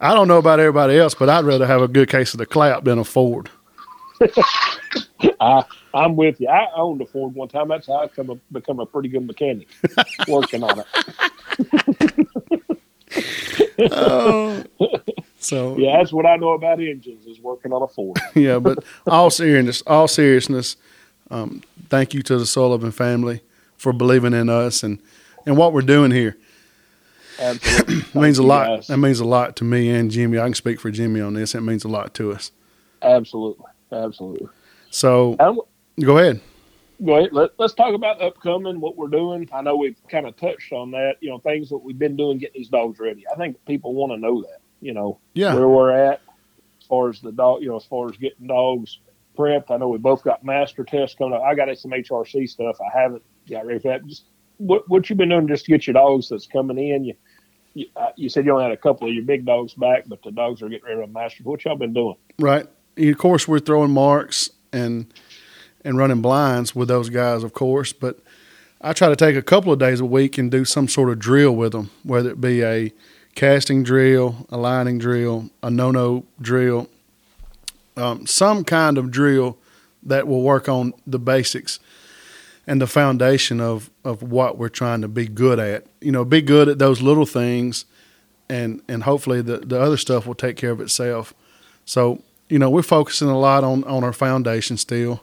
[0.00, 2.46] I don't know about everybody else, but I'd rather have a good case of the
[2.46, 3.50] clap than a Ford.
[5.40, 5.64] I,
[5.94, 6.48] I'm with you.
[6.48, 7.68] I owned a Ford one time.
[7.68, 9.68] That's how I come a, become a pretty good mechanic,
[10.28, 10.86] working on it.
[13.92, 14.64] Oh.
[15.38, 18.18] So Yeah, that's what I know about engines is working on a Ford.
[18.34, 20.76] yeah, but all seriousness, all seriousness,
[21.30, 23.42] um, thank you to the Sullivan family
[23.76, 24.98] for believing in us and,
[25.44, 26.36] and what we're doing here.
[27.38, 27.96] Absolutely.
[27.98, 28.66] It means a lot.
[28.66, 28.86] guys.
[28.88, 30.38] That means a lot to me and Jimmy.
[30.38, 31.54] I can speak for Jimmy on this.
[31.54, 32.52] It means a lot to us.
[33.02, 33.64] Absolutely.
[33.92, 34.48] Absolutely.
[34.90, 35.36] So
[36.00, 36.40] go ahead.
[37.04, 37.32] go ahead.
[37.32, 39.48] Let, let's talk about upcoming, what we're doing.
[39.52, 42.38] I know we've kind of touched on that, you know, things that we've been doing
[42.38, 43.24] getting these dogs ready.
[43.32, 45.54] I think people want to know that, you know, Yeah.
[45.54, 46.20] where we're at
[46.80, 48.98] as far as the dog, you know, as far as getting dogs
[49.36, 49.70] prepped.
[49.70, 51.42] I know we both got master tests coming up.
[51.42, 52.76] I got some HRC stuff.
[52.80, 54.06] I haven't got ready for that.
[54.06, 54.24] Just
[54.58, 57.04] what what you've been doing just to get your dogs that's coming in.
[57.04, 57.14] You
[57.76, 60.22] you, uh, you said you only had a couple of your big dogs back, but
[60.22, 61.42] the dogs are getting ready to master.
[61.44, 62.16] What y'all been doing?
[62.38, 62.66] Right.
[62.96, 65.12] Of course, we're throwing marks and
[65.84, 67.92] and running blinds with those guys, of course.
[67.92, 68.18] But
[68.80, 71.18] I try to take a couple of days a week and do some sort of
[71.18, 72.92] drill with them, whether it be a
[73.34, 76.88] casting drill, a lining drill, a no-no drill,
[77.96, 79.58] um, some kind of drill
[80.02, 81.78] that will work on the basics
[82.66, 85.86] and the foundation of of what we're trying to be good at.
[86.00, 87.84] You know, be good at those little things,
[88.48, 91.34] and and hopefully the the other stuff will take care of itself.
[91.84, 95.22] So you know, we're focusing a lot on on our foundation still,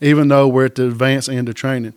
[0.00, 1.94] even though we're at the advanced end of training.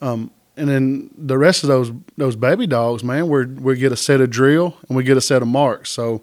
[0.00, 3.96] Um, and then the rest of those those baby dogs, man, we we get a
[3.96, 5.90] set of drill and we get a set of marks.
[5.90, 6.22] So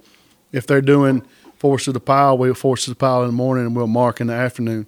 [0.51, 1.25] if they're doing
[1.57, 4.21] force to the pile, we'll force to the pile in the morning and we'll mark
[4.21, 4.87] in the afternoon.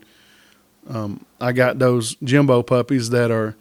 [0.90, 3.56] Um, I got those Jimbo puppies that are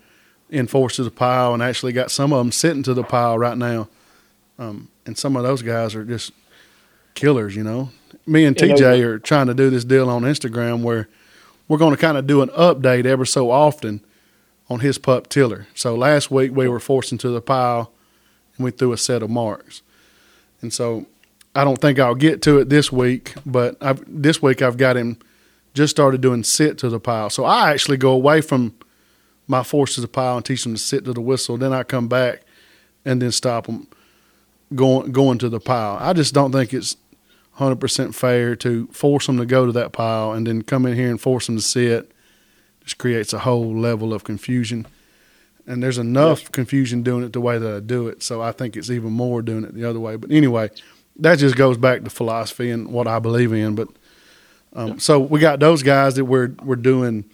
[0.51, 3.39] in force to the pile, and actually got some of them sitting to the pile
[3.39, 3.89] right now.
[4.59, 6.33] Um, and some of those guys are just
[7.15, 7.91] killers, you know.
[8.27, 11.09] Me and Yeah, TJ are trying to do this deal on Instagram where
[11.69, 14.01] we're going to kind of do an update ever so often
[14.69, 15.67] on his pup Tiller.
[15.75, 17.91] So last week we were forced into the pile
[18.57, 19.83] and we threw a set of marks.
[20.61, 21.07] And so
[21.55, 24.97] I don't think I'll get to it this week, but I've, this week I've got
[24.97, 25.19] him
[25.75, 27.31] just started doing sit to the pile.
[27.31, 28.75] So I actually go away from
[29.47, 31.57] my force to the pile and teach them to sit to the whistle.
[31.57, 32.43] Then I come back
[33.05, 33.89] and then stop them
[34.75, 35.99] going going to the pile.
[36.01, 36.97] I just don't think it's
[37.59, 41.11] 100% fair to force them to go to that pile and then come in here
[41.11, 42.11] and force them to sit.
[42.83, 44.87] Just creates a whole level of confusion.
[45.67, 48.23] And there's enough confusion doing it the way that I do it.
[48.23, 50.17] So I think it's even more doing it the other way.
[50.17, 50.71] But anyway,
[51.17, 53.77] that just goes back to philosophy and what I believe in.
[53.77, 53.89] But
[54.75, 57.25] um, so we got those guys that we're we're doing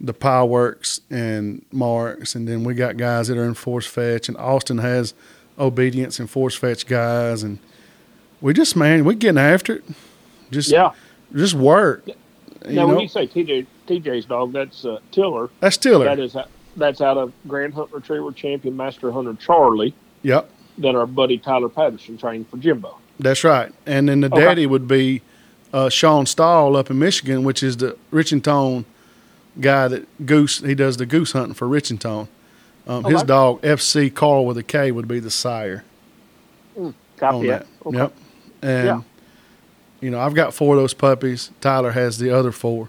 [0.00, 4.28] the pile works and marks, and then we got guys that are in force fetch,
[4.28, 5.14] and Austin has
[5.58, 7.58] obedience and force fetch guys, and
[8.40, 9.84] we just man, we getting after it.
[10.50, 10.90] Just Yeah.
[11.34, 12.06] just work.
[12.66, 15.50] Now, know, when you say TJ TJ's dog, that's uh, Tiller.
[15.60, 16.04] that's Tiller.
[16.04, 16.36] That is
[16.76, 19.94] that's out of Grand Hunt Retriever champion Master Hunter Charlie.
[20.22, 22.98] Yep, That our buddy Tyler Patterson trained for Jimbo.
[23.18, 23.72] that's right.
[23.86, 24.40] And then the Okay.
[24.40, 25.20] daddy would be
[25.72, 28.84] uh, Sean Stahl up in Michigan, which is the Richington
[29.60, 30.58] guy that goose.
[30.60, 32.28] He does the goose hunting for Richington.
[32.86, 33.26] Um, His Okay.
[33.26, 35.84] dog FC Carl with a K would be the sire.
[37.16, 37.66] Copy on that.
[37.84, 37.92] that.
[37.92, 38.12] Yep.
[38.62, 39.00] And Yeah.
[40.00, 41.50] you know, I've got four of those puppies.
[41.60, 42.88] Tyler has the other four,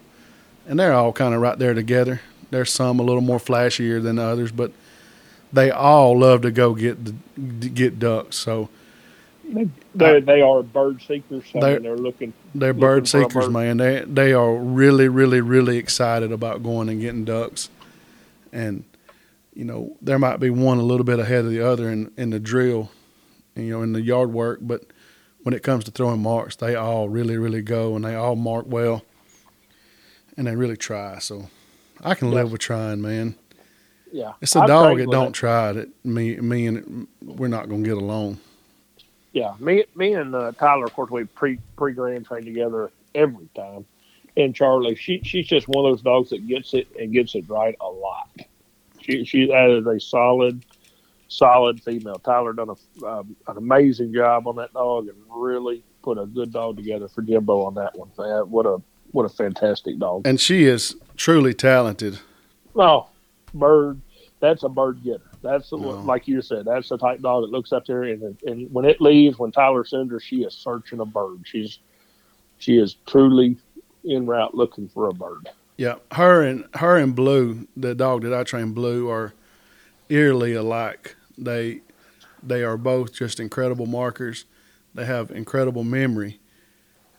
[0.67, 2.21] and they're all kind of right there together.
[2.49, 4.71] There's some a little more flashier than others, but
[5.51, 7.13] they all love to go get the,
[7.69, 8.35] get ducks.
[8.37, 8.69] So
[9.95, 11.43] They they are bird seekers.
[11.55, 12.33] I They're- mean, they're looking.
[12.55, 13.51] they're bird seekers, bird.
[13.51, 13.77] man.
[13.77, 17.69] They they are really, really, really excited about going and getting ducks,
[18.51, 18.83] and
[19.53, 22.31] you know there might be one a little bit ahead of the other in in
[22.31, 22.89] the drill
[23.55, 24.83] you know, in the yard work, but
[25.43, 28.65] when it comes to throwing marks, they all really, really go and they all mark
[28.67, 29.03] well
[30.35, 31.19] and they really try.
[31.19, 31.49] So
[32.03, 33.35] I can live with trying, man.
[34.11, 37.83] Yeah, It's a I've dog that don't try that me, me and we're not going
[37.83, 38.39] to get along.
[39.33, 43.49] Yeah, me, me and uh, Tyler, of course, we pre pre grand train together every
[43.55, 43.85] time.
[44.37, 47.49] And Charlie, she she's just one of those dogs that gets it and gets it
[47.49, 48.29] right a lot.
[49.01, 50.63] She she that is a solid,
[51.27, 52.15] solid female.
[52.15, 56.51] Tyler done a, um, an amazing job on that dog and really put a good
[56.51, 58.09] dog together for Jimbo on that one.
[58.17, 60.27] Man, what a what a fantastic dog.
[60.27, 62.19] And she is truly talented.
[62.75, 63.07] Oh,
[63.53, 63.99] bird.
[64.39, 65.21] That's a bird getter.
[65.43, 65.89] That's the, No.
[66.01, 66.65] like you said.
[66.65, 69.83] That's the type dog that looks up there, and and when it leaves, when Tyler
[69.85, 71.41] sends her, she is searching a bird.
[71.43, 71.79] She's
[72.57, 73.57] she is truly
[74.09, 75.49] en route looking for a bird.
[75.77, 79.33] Yeah, her and her and Blue, the dog that I train, Blue, are
[80.09, 81.15] eerily alike.
[81.37, 81.81] They
[82.41, 84.45] they are both just incredible markers.
[84.95, 86.39] They have incredible memory.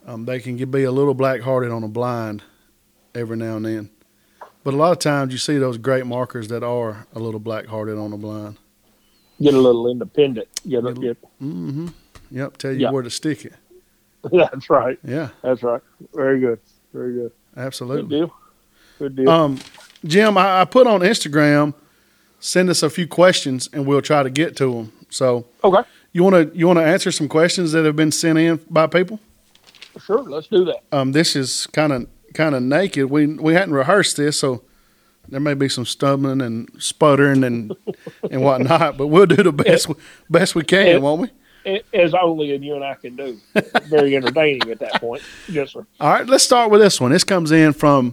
[0.07, 2.43] Um, they can be a little black hearted on a blind
[3.15, 3.91] every now and then,
[4.65, 7.67] but a lot of times you see those great markers that are a little black
[7.67, 8.57] hearted on the blind.
[9.41, 10.49] Get a little independent.
[10.69, 11.89] Get, a, Get get Mm-hmm.
[12.31, 12.91] Yep, tell you Yeah.
[12.91, 13.55] where to stick it.
[14.33, 14.99] that's right.
[15.05, 15.83] Yeah, That's right.
[16.15, 16.59] Very good.
[16.93, 17.33] Very good.
[17.57, 18.03] Absolutely.
[18.03, 18.35] Good deal.
[18.99, 19.29] Good deal.
[19.31, 19.59] Um,
[20.05, 21.75] Jim, I, I put on Instagram.
[22.41, 24.93] Send us a few questions, and we'll try to get to them.
[25.11, 25.47] So.
[25.63, 25.89] okay.
[26.13, 28.87] You want to you want to answer some questions that have been sent in by
[28.87, 29.19] people?
[30.05, 30.23] Sure.
[30.23, 30.83] Let's do that.
[30.93, 33.07] Um, this is kind of kind of naked.
[33.07, 34.63] We we hadn't rehearsed this, so
[35.29, 37.75] there may be some stumbling and sputtering and
[38.31, 38.97] and whatnot.
[38.99, 39.95] But we'll do the best we-
[40.29, 40.97] best we can, Yeah.
[40.99, 41.31] won't we?
[41.67, 43.39] A- As only you and I can do.
[43.85, 45.23] Very entertaining at that point.
[45.49, 45.87] Yes, sir.
[45.99, 47.11] All right, let's start with this one.
[47.11, 48.13] This comes in from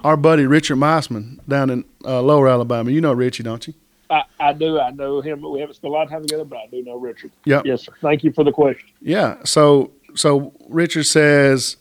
[0.00, 2.90] our buddy Richard Meisman down in uh, Lower Alabama.
[2.90, 3.74] You know Richie, don't you?
[4.10, 4.80] I, I do.
[4.80, 5.42] I know him.
[5.42, 7.30] We haven't spent a lot of time together, but I do know Richard.
[7.44, 7.66] Yep.
[7.66, 7.92] Yes, sir.
[8.00, 8.88] Thank you for the question.
[9.00, 9.36] Yeah.
[9.44, 11.76] So so Richard says,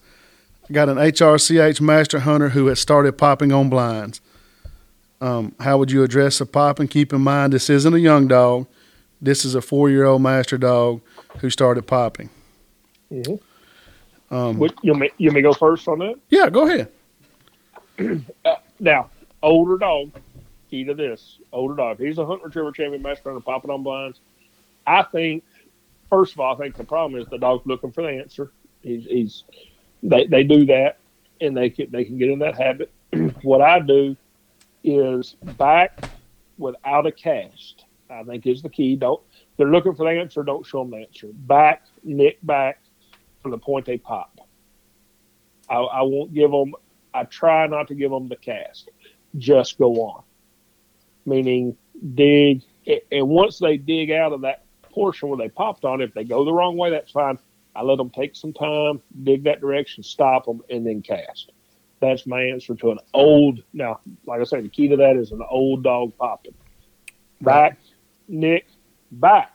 [0.72, 4.22] got an HRCH master hunter who has started popping on blinds.
[5.20, 6.88] Um, how would you address the popping?
[6.88, 8.68] Keep in mind this isn't a young dog.
[9.22, 11.02] This is a four year old master dog
[11.40, 12.30] who started popping.
[13.12, 13.40] Mhm.
[14.30, 16.16] Um, Would, you may you may go first on that.
[16.30, 16.90] yeah, go ahead.
[18.80, 19.10] Now,
[19.42, 20.12] older dog.
[20.70, 21.98] Key to this: older dog.
[22.00, 24.20] He's a hunt retriever champion master hunter, popping on blinds.
[24.86, 25.44] I think,
[26.10, 28.52] first of all, I think the problem is the dog's looking for the answer.
[28.84, 29.44] He's, he's
[30.04, 30.98] they they do that,
[31.42, 32.92] and they can they can get in that habit.
[33.44, 34.16] what I do
[34.84, 36.10] is back
[36.58, 37.86] without a cast.
[38.10, 38.96] I think is the key.
[38.96, 39.22] Don't
[39.58, 40.44] they're looking for the answer.
[40.44, 41.28] Don't show them the answer.
[41.34, 42.82] Back, nick back
[43.42, 44.40] from the point they pop.
[45.70, 46.74] I, I won't give them.
[47.14, 48.90] I try not to give them the cast.
[49.38, 50.24] Just go on.
[51.26, 51.76] Meaning
[52.14, 52.62] dig,
[53.12, 56.46] and once they dig out of that portion where they popped on, if they go
[56.46, 57.38] the wrong way, that's fine.
[57.78, 61.52] I let them take some time, dig that direction, stop them, and then cast.
[62.00, 63.62] That's my answer to an old.
[63.72, 66.56] Now, like I said, the key to that is an old dog popping.
[67.42, 67.78] Back,
[68.28, 68.66] nick,
[69.12, 69.52] back.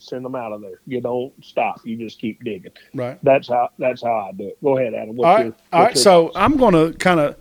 [0.00, 0.80] Send them out of there.
[0.88, 1.80] You don't stop.
[1.84, 2.72] You just keep digging.
[2.92, 3.16] Right.
[3.22, 3.70] That's how.
[3.78, 4.58] That's how I do it.
[4.62, 5.14] Go ahead, Adam.
[5.14, 5.44] What's All right.
[5.44, 5.96] your- All right.
[5.96, 6.36] So thoughts?
[6.36, 7.36] I'm going to kind of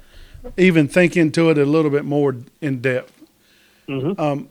[0.58, 3.12] even think into it a little bit more in depth.
[3.88, 4.20] Mhm.
[4.20, 4.50] Um,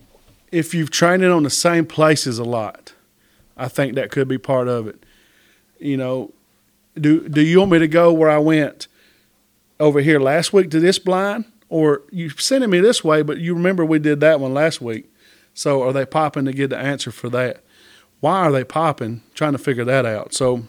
[0.51, 2.93] if you've trained it on the same places a lot,
[3.57, 5.05] I think that could be part of it.
[5.83, 6.33] You know,
[6.99, 8.89] do do you want me to go where I went
[9.81, 13.23] over here last week to this blind, or you sending me this way?
[13.23, 15.11] But you remember we did that one last week.
[15.55, 17.63] So are they popping to get the answer for that?
[18.21, 19.23] Why are they popping?
[19.35, 20.33] Trying to figure that out.
[20.33, 20.63] So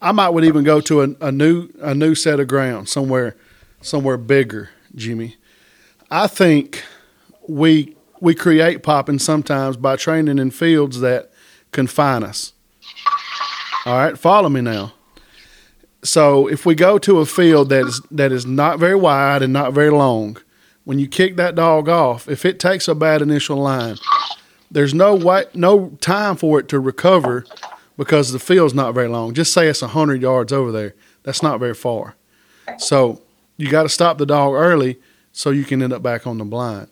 [0.00, 3.36] I might would even go to a, a new a new set of ground somewhere
[3.80, 5.36] somewhere bigger, Jimmy.
[6.10, 6.84] I think
[7.48, 11.30] we we create popping sometimes by training in fields that
[11.72, 12.52] confine us.
[13.86, 14.94] All right, follow me now.
[16.02, 19.52] So if we go to a field that is that is not very wide and
[19.52, 20.38] not very long,
[20.84, 23.96] when you kick that dog off, if it takes a bad initial line,
[24.70, 27.44] there's no way, no time for it to recover
[27.96, 29.34] because the field's not very long.
[29.34, 30.94] Just say it's hundred yards over there.
[31.22, 32.16] That's not very far.
[32.78, 33.22] So
[33.56, 34.98] you got to stop the dog early
[35.32, 36.88] so you can end up back on the blind.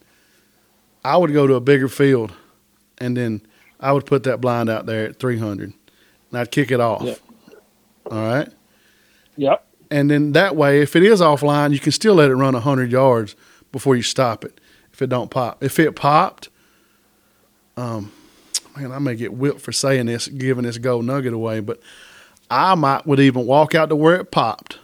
[1.05, 2.33] I would go to a bigger field,
[2.99, 3.43] and then
[3.81, 5.73] I would put that blind out there at 300,
[6.33, 7.03] and I'd kick it off.
[7.03, 7.15] Yeah.
[8.11, 8.49] All right,
[9.37, 9.65] Yep.
[9.91, 12.91] and then that way, if it is offline, you can still let it run 100
[12.91, 13.37] yards
[13.71, 14.61] before you stop it.
[14.93, 16.49] If it don't pop, if it popped,
[17.77, 18.11] um,
[18.77, 21.81] man, I may get whipped for saying this, giving this gold nugget away, but
[22.51, 24.79] I might would even walk out to where it popped.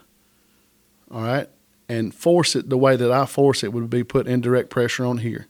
[1.10, 1.48] All right,
[1.88, 5.18] and force it the way that I force it would be put indirect pressure on
[5.18, 5.46] here,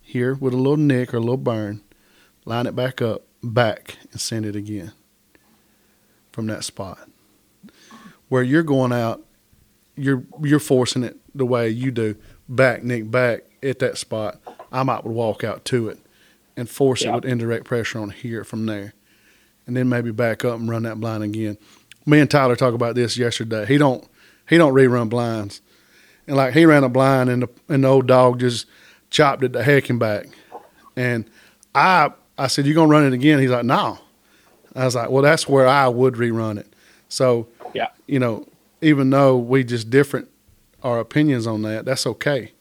[0.00, 1.82] here with a little nick or a little burn,
[2.44, 4.92] line it back up, back and send it again
[6.32, 6.98] from that spot.
[8.28, 9.22] Where you're going out,
[9.96, 12.16] you're you're forcing it the way you do,
[12.48, 14.40] back, nick, back at that spot.
[14.72, 15.98] I might walk out to it
[16.56, 17.10] and force Yeah.
[17.10, 18.94] it with indirect pressure on here from there,
[19.66, 21.58] and then maybe back up and run that blind again.
[22.06, 23.66] Me and Tyler talked about this yesterday.
[23.66, 24.06] He don't
[24.48, 25.60] he don't rerun blinds,
[26.26, 28.66] and like he ran a blind and the and the old dog just
[29.10, 30.26] chopped it to heck and back,
[30.94, 31.28] and
[31.74, 33.40] I I said you're gonna run it again?
[33.40, 33.98] He's like no.
[34.74, 36.72] I was like well that's where I would rerun it.
[37.08, 37.88] So Yeah.
[38.06, 38.46] you know
[38.82, 40.28] even though we just different
[40.82, 42.52] our opinions on that, that's okay.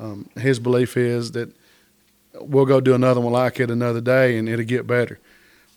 [0.00, 1.54] Um, his belief is that
[2.40, 5.18] we'll go do another one like it another day and it'll get better.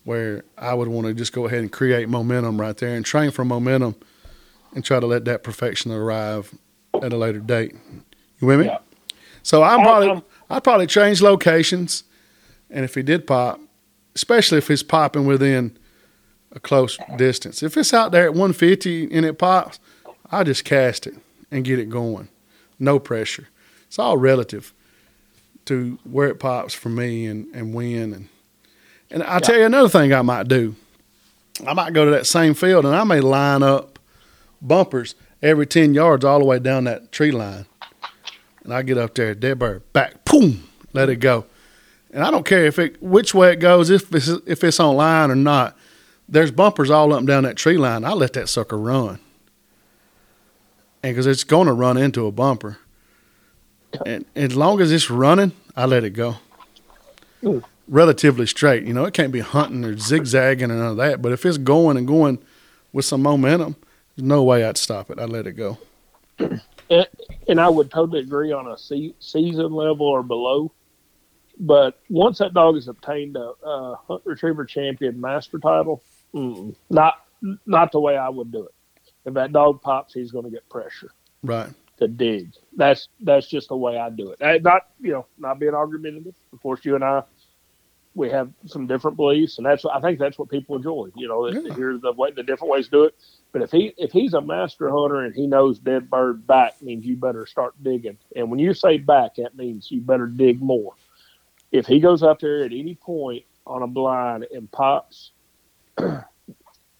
[0.04, 3.30] Where I would want to just go ahead and create momentum right there and train
[3.30, 3.94] for momentum
[4.74, 6.52] and try to let that perfection arrive
[7.02, 7.74] at a later date.
[8.40, 8.66] You with me?
[8.66, 8.78] Yeah.
[9.42, 12.02] So I'm probably I'm- I'd probably change locations,
[12.70, 13.60] and if he did pop,
[14.14, 15.76] especially if it's popping within
[16.52, 17.62] a close distance.
[17.62, 19.78] If it's out there at 150 and it pops,
[20.30, 21.14] I just cast it
[21.50, 22.28] and get it going.
[22.78, 23.48] No pressure.
[23.86, 24.72] It's all relative
[25.66, 28.12] to where it pops for me and, and when.
[28.12, 28.28] And,
[29.10, 30.74] and I'll tell you another thing I might do.
[31.66, 33.98] I might go to that same field and I may line up
[34.62, 37.66] bumpers every 10 yards all the way down that tree line.
[38.64, 41.46] And I get up there, dead bird, back, boom, let it go.
[42.12, 44.96] And I don't care if it which way it goes, if it's if it's on
[44.96, 45.76] line or not.
[46.28, 48.04] There's bumpers all up and down that tree line.
[48.04, 49.18] I let that sucker run,
[51.02, 52.78] and because it's going to run into a bumper,
[54.06, 56.36] and as long as it's running, I let it go.
[57.44, 57.64] Ooh.
[57.88, 61.20] Relatively straight, you know, it can't be hunting or zigzagging and none of that.
[61.20, 62.38] But if it's going and going
[62.92, 63.74] with some momentum,
[64.14, 65.18] there's no way I'd stop it.
[65.18, 65.78] I'd let it go.
[66.90, 67.06] And,
[67.46, 70.72] and I would totally agree on a se- season level or below.
[71.60, 76.04] But once that dog has obtained a, a hunt retriever champion master title,
[76.90, 77.14] not
[77.66, 78.74] not the way I would do it.
[79.26, 81.70] If that dog pops, he's going to get pressure Right.
[81.98, 82.52] to dig.
[82.76, 84.42] That's that's just the way I do it.
[84.42, 86.34] I, not you know not being argumentative.
[86.52, 87.24] Of course, you and I
[88.14, 91.08] we have some different beliefs, and that's I think that's what people enjoy.
[91.16, 91.74] You know, Yeah.
[91.74, 93.14] hear the way the different ways to do it.
[93.52, 97.04] But if he if he's a master hunter and he knows dead bird back means
[97.06, 98.18] you better start digging.
[98.34, 100.94] And when you say back, that means you better dig more.
[101.72, 105.32] If he goes out there at any point on a blind and pops,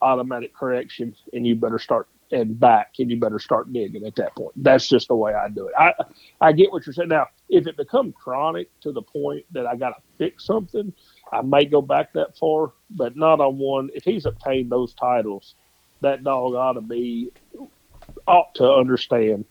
[0.02, 4.35] automatic correction, and you better start and back, and you better start digging at that
[4.37, 4.52] point.
[4.56, 5.74] That's just the way I do it.
[5.76, 5.92] I
[6.40, 7.09] I get what you're saying.
[7.09, 10.92] Now, if it becomes chronic to the point that I got to fix something,
[11.33, 13.90] I may go back that far, but not on one.
[13.94, 15.56] If he's obtained those titles,
[16.02, 17.30] that dog ought to be
[18.26, 19.44] ought to understand.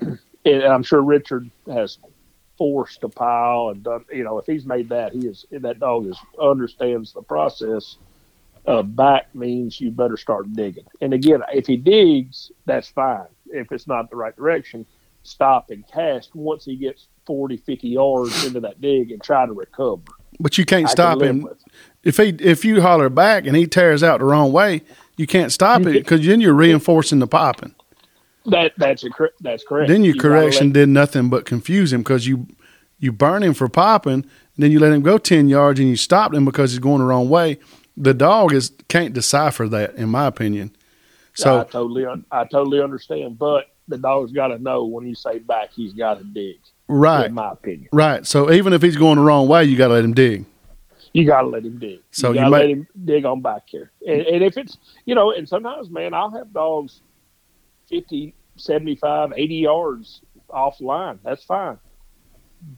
[0.44, 1.98] And I'm sure Richard has
[2.62, 4.04] forced to pile and done.
[4.12, 7.96] You know, if he's made that, he is that dog is understands the process.
[8.64, 10.84] Uh, back means you better start digging.
[11.00, 13.26] And again, if he digs, that's fine.
[13.46, 14.86] If it's not the right direction,
[15.24, 19.52] stop and cast once he gets 40, 50 yards into that dig and try to
[19.52, 20.02] recover.
[20.38, 21.48] But you can't I stop live him
[22.04, 24.82] if he if you holler back and he tears out the wrong way.
[25.16, 27.74] You can't stop it because then you're reinforcing the popping.
[28.46, 29.08] That that's a,
[29.40, 29.88] that's correct.
[29.88, 32.46] Then your You correction let- did nothing but confuse him because you
[32.98, 34.24] you burn him for popping,
[34.56, 37.04] then you let him go ten yards and you stopped him because he's going the
[37.04, 37.58] wrong way.
[37.96, 40.74] The dog is can't decipher that, in my opinion.
[41.34, 43.38] So I totally, I totally understand.
[43.38, 46.56] But the dog's got to know when you say back, he's got to dig.
[46.88, 48.26] right, In my opinion, right.
[48.26, 50.44] So even if he's going the wrong way, you got to let him dig.
[51.12, 52.00] you got to let him dig.
[52.10, 53.90] So you you got to may- let him dig on back here.
[54.06, 54.76] And, and if it's,
[55.06, 57.00] you know, and sometimes, man, I'll have dogs
[57.92, 61.18] 50, 75, 80 yards offline.
[61.22, 61.78] That's fine.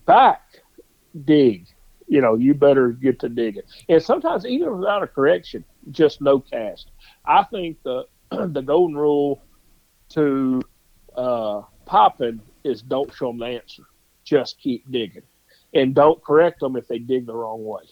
[0.05, 0.41] Back,
[1.23, 1.67] dig.
[2.07, 3.63] You know, you better get to digging.
[3.89, 6.91] And sometimes, even without a correction, just no cast.
[7.25, 9.41] I think the the golden rule
[10.09, 10.61] to
[11.15, 13.83] uh, popping is don't show them the answer.
[14.25, 15.23] Just keep digging,
[15.73, 17.83] and don't correct them if they dig the wrong way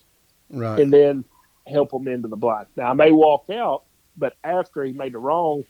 [0.50, 0.80] Right.
[0.80, 1.24] and then
[1.68, 2.68] help them into the blind.
[2.76, 3.84] Now I may walk out,
[4.18, 5.64] but after he made the wrong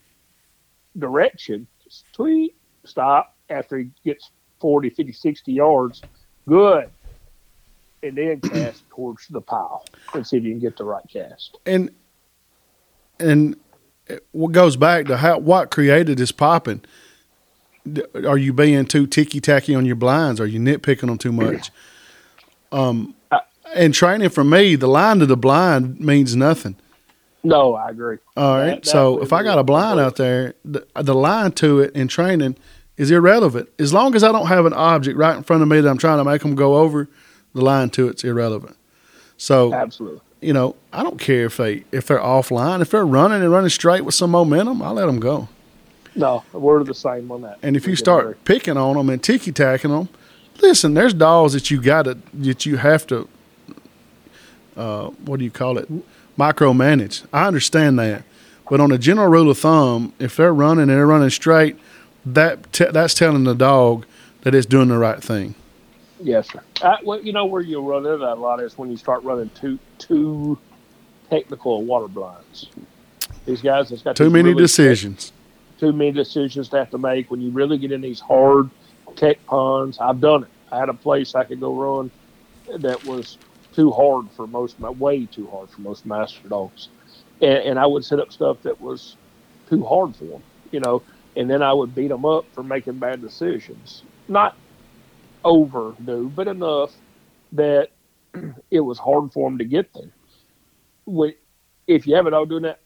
[0.98, 4.30] direction, just tweet, stop after he gets
[4.60, 6.02] 40, 50, 60 yards,
[6.48, 6.90] good.
[8.02, 9.84] And then cast towards the pile
[10.14, 11.58] and see if you can get the right cast.
[11.66, 11.90] and
[13.20, 13.56] and
[14.32, 16.82] what goes back to how what created this popping?
[18.14, 20.40] Are you being too ticky tacky on your blinds?
[20.40, 21.70] Are you nitpicking them too much?
[22.72, 23.14] Um,
[23.74, 26.76] and training for me, the line to the blind means nothing.
[27.44, 28.16] No, I agree.
[28.36, 28.82] All right.
[28.82, 32.08] That- so if I got a blind out there, the, the line to it in
[32.08, 32.56] training
[32.96, 33.68] is irrelevant.
[33.78, 35.98] As long as I don't have an object right in front of me that I'm
[35.98, 37.08] trying to make them go over,
[37.54, 38.76] the line to it's irrelevant.
[39.36, 40.20] So Absolutely.
[40.40, 43.70] you know, I don't care if they if they're offline, if they're running and running
[43.70, 45.48] straight with some momentum, I let them go.
[46.16, 47.58] No, we're the same on that.
[47.62, 50.08] And if you start picking on them and ticky tacking them,
[50.62, 53.28] listen, there's dogs that you got to that you have to.
[54.76, 55.88] Uh, what do you call it?
[56.38, 57.24] Micromanage.
[57.32, 58.24] I understand that,
[58.68, 61.78] but on a general rule of thumb, if they're running and they're running straight,
[62.26, 64.04] that te- that's telling the dog
[64.42, 65.54] that it's doing the right thing.
[66.20, 66.62] Yes, sir.
[66.82, 69.22] I, well, you know where you run into that a lot is when you start
[69.24, 70.58] running too too
[71.30, 72.68] technical water blinds.
[73.46, 75.32] These guys that's got too many really decisions.
[75.78, 78.70] Too many decisions to have to make when you really get in these hard
[79.16, 79.98] tech ponds.
[79.98, 80.50] I've done it.
[80.72, 82.10] I had a place I could go run
[82.78, 83.38] that was
[83.74, 86.88] too hard for most my way too hard for most master dogs,
[87.40, 89.16] and, and I would set up stuff that was
[89.68, 90.42] too hard for them.
[90.70, 91.02] You know,
[91.36, 94.02] and then I would beat them up for making bad decisions.
[94.28, 94.56] Not
[95.44, 96.92] overdo, but enough
[97.52, 97.90] that
[98.70, 101.34] it was hard for them to get there.
[101.86, 102.80] If you have it all doing that,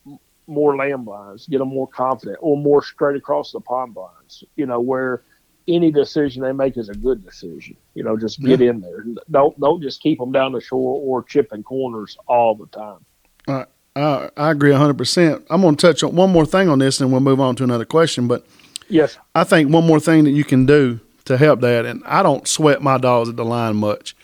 [0.47, 4.45] more land blinds, get them more confident, or more straight across the pond blinds.
[4.57, 5.23] You know where
[5.69, 7.77] any decision they make is a good decision.
[7.95, 8.71] You know, just get yeah.
[8.71, 9.05] in there.
[9.31, 13.05] Don't don't just keep them down the shore or chipping corners all the time.
[13.47, 13.65] Uh,
[13.97, 15.45] I, I agree 100%.
[15.51, 17.65] I'm going to touch on one more thing on this and we'll move on to
[17.65, 18.29] another question.
[18.29, 18.47] But
[18.89, 22.23] yes, I think one more thing that you can do to help that, and I
[22.23, 24.17] don't sweat my dogs at the line much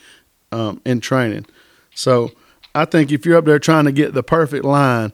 [0.53, 1.47] um, in training.
[1.95, 2.31] So
[2.75, 5.13] I think if you're up there trying to get the perfect line,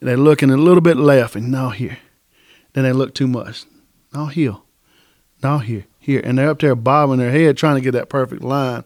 [0.00, 1.98] they're looking a little bit left and now here.
[2.72, 3.64] Then they look too much.
[4.12, 4.56] Now here.
[5.42, 5.86] Now here.
[5.98, 6.20] Here.
[6.22, 8.84] And they're up there bobbing their head trying to get that perfect line.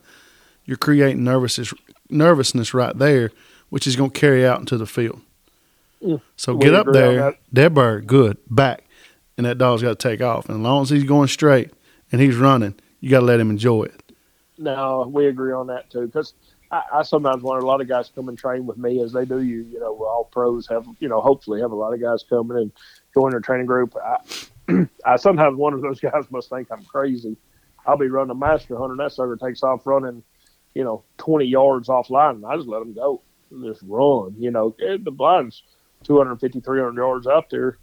[0.65, 1.73] You're creating nervousness
[2.09, 3.31] nervousness right there
[3.71, 5.21] which is going to carry out into the field.
[6.03, 6.21] Mm.
[6.37, 7.39] So get up there, that.
[7.53, 8.85] that bird, good, back,
[9.37, 10.49] and that dog's got to take off.
[10.49, 11.73] And as long as he's going straight
[12.13, 14.13] and he's running, you got to let him enjoy it.
[14.59, 16.07] No, we agree on that too.
[16.07, 16.35] Because
[16.71, 19.25] I, I, sometimes wonder a lot of guys come and train with me as they
[19.25, 19.67] do you.
[19.71, 22.73] You know, all pros have, you know, hopefully have a lot of guys coming and
[23.13, 23.95] join their training group.
[23.97, 24.17] I,
[25.05, 27.37] I sometimes one of those guys must think I'm crazy.
[27.87, 30.23] I'll be running a master hunter, and that sucker takes off running,
[30.75, 33.23] you know, 20 yards offline, and I just let him go
[33.63, 34.35] just run.
[34.39, 35.63] You know, the blind's
[36.05, 37.79] 250, 300 yards out there.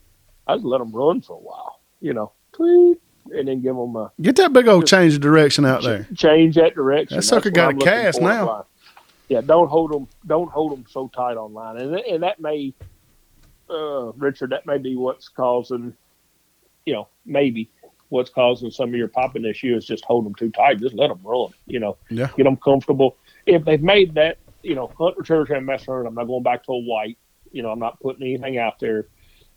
[0.48, 1.80] I just let them run for a while.
[2.02, 5.66] You know, tweet, and then give them a get that big old change of direction
[5.66, 6.08] out there.
[6.16, 7.18] Change that direction.
[7.18, 8.66] That sucker got I'm a cast now.
[9.30, 10.08] Yeah, don't hold them.
[10.28, 12.74] Don't hold them so tight on line, and and that may,
[13.70, 15.96] uh, Richard, that may be what's causing,
[16.86, 17.72] you know, maybe
[18.10, 20.80] what's causing some of your popping issue is just hold them too tight.
[20.80, 21.50] Just let them run.
[21.66, 22.30] You know, yeah.
[22.38, 23.18] get them comfortable.
[23.46, 26.08] If they've made that you know, hunt return and mess around.
[26.08, 27.18] I'm not going back to a white.
[27.52, 29.08] You know, I'm not putting anything out there.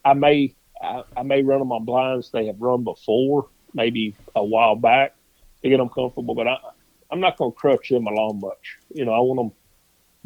[0.05, 4.45] I may I, I, may run them on blinds they have run before, maybe a
[4.45, 5.15] while back
[5.63, 6.35] to get them comfortable.
[6.35, 6.59] But I,
[7.11, 8.79] I'm not going to crutch them along much.
[8.93, 9.53] You know, I want them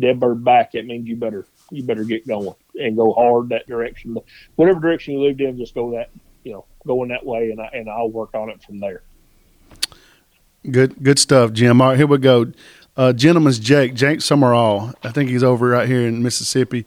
[0.01, 0.75] dead bird back.
[0.75, 4.17] It means you better you better get going and go hard that direction.
[4.57, 6.11] Whatever direction you lived in, just go that
[6.43, 9.03] you know going that way, and I, and I'll work on it from there.
[10.71, 11.81] Good good stuff, Jim.
[11.81, 12.53] All right, here we go.
[12.97, 14.93] Uh, gentleman's Jake, Jake Summerall.
[15.03, 16.85] I think he's over right here in Mississippi.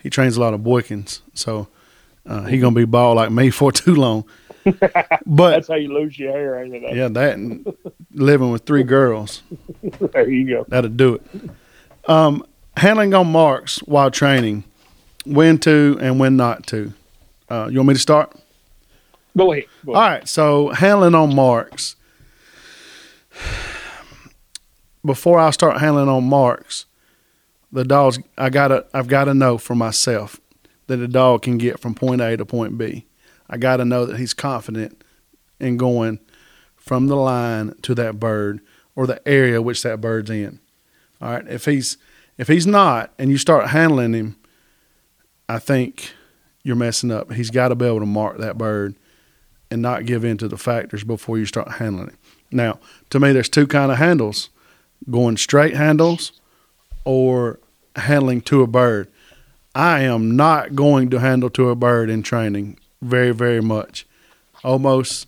[0.00, 1.66] He trains a lot of Boykins, so
[2.26, 4.24] uh, he gonna be bald like me for too long.
[5.26, 6.94] But that's how you lose your hair, ain't it?
[6.94, 7.74] Yeah, that and
[8.12, 9.42] living with three girls.
[9.82, 10.64] there you go.
[10.68, 12.10] That'll do it.
[12.10, 12.44] Um,
[12.76, 14.64] handling on marks while training,
[15.24, 16.92] when to and when not to.
[17.48, 18.36] Uh, you want me to start?
[19.36, 19.66] Go ahead.
[19.84, 20.02] Go ahead.
[20.02, 20.28] All right.
[20.28, 21.96] So handling on marks
[25.04, 26.86] before I start handling on marks,
[27.72, 30.40] the dogs I gotta I've gotta know for myself
[30.86, 33.06] that a dog can get from point A to point B.
[33.48, 35.02] I gotta know that he's confident
[35.58, 36.18] in going
[36.76, 38.60] from the line to that bird
[38.96, 40.58] or the area which that bird's in.
[41.20, 41.46] All right.
[41.48, 41.96] If he's
[42.38, 44.36] if he's not and you start handling him,
[45.48, 46.12] I think
[46.62, 47.32] you're messing up.
[47.32, 48.96] He's got to be able to mark that bird
[49.70, 52.14] and not give in to the factors before you start handling it.
[52.50, 52.78] Now,
[53.10, 54.50] to me, there's two kind of handles
[55.08, 56.32] going straight handles
[57.04, 57.58] or
[57.96, 59.08] handling to a bird.
[59.74, 64.06] I am not going to handle to a bird in training very, very much.
[64.64, 65.26] Almost,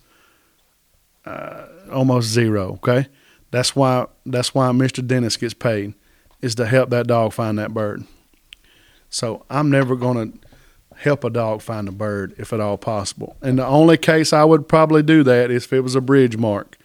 [1.25, 2.73] uh, almost zero.
[2.73, 3.07] Okay,
[3.51, 5.05] that's why that's why Mr.
[5.05, 5.93] Dennis gets paid
[6.41, 8.03] is to help that dog find that bird.
[9.09, 10.39] So I'm never to
[11.03, 13.35] help a dog find a bird if at all possible.
[13.41, 16.37] And the only case I would probably do that is if it was a bridge
[16.37, 16.77] mark,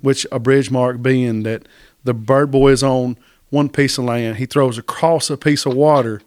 [0.00, 1.68] which a bridge mark being that
[2.02, 3.16] the bird boy is on
[3.50, 4.38] one piece of land.
[4.38, 6.22] He throws across a piece of water,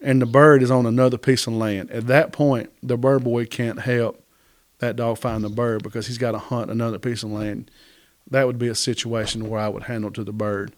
[0.00, 1.90] and the bird is on another piece of land.
[1.92, 4.20] At that point, the bird boy can't help
[4.80, 7.70] that dog find the bird because he's got to hunt another piece of land.
[8.28, 10.72] That would be a situation where I would handle to the bird.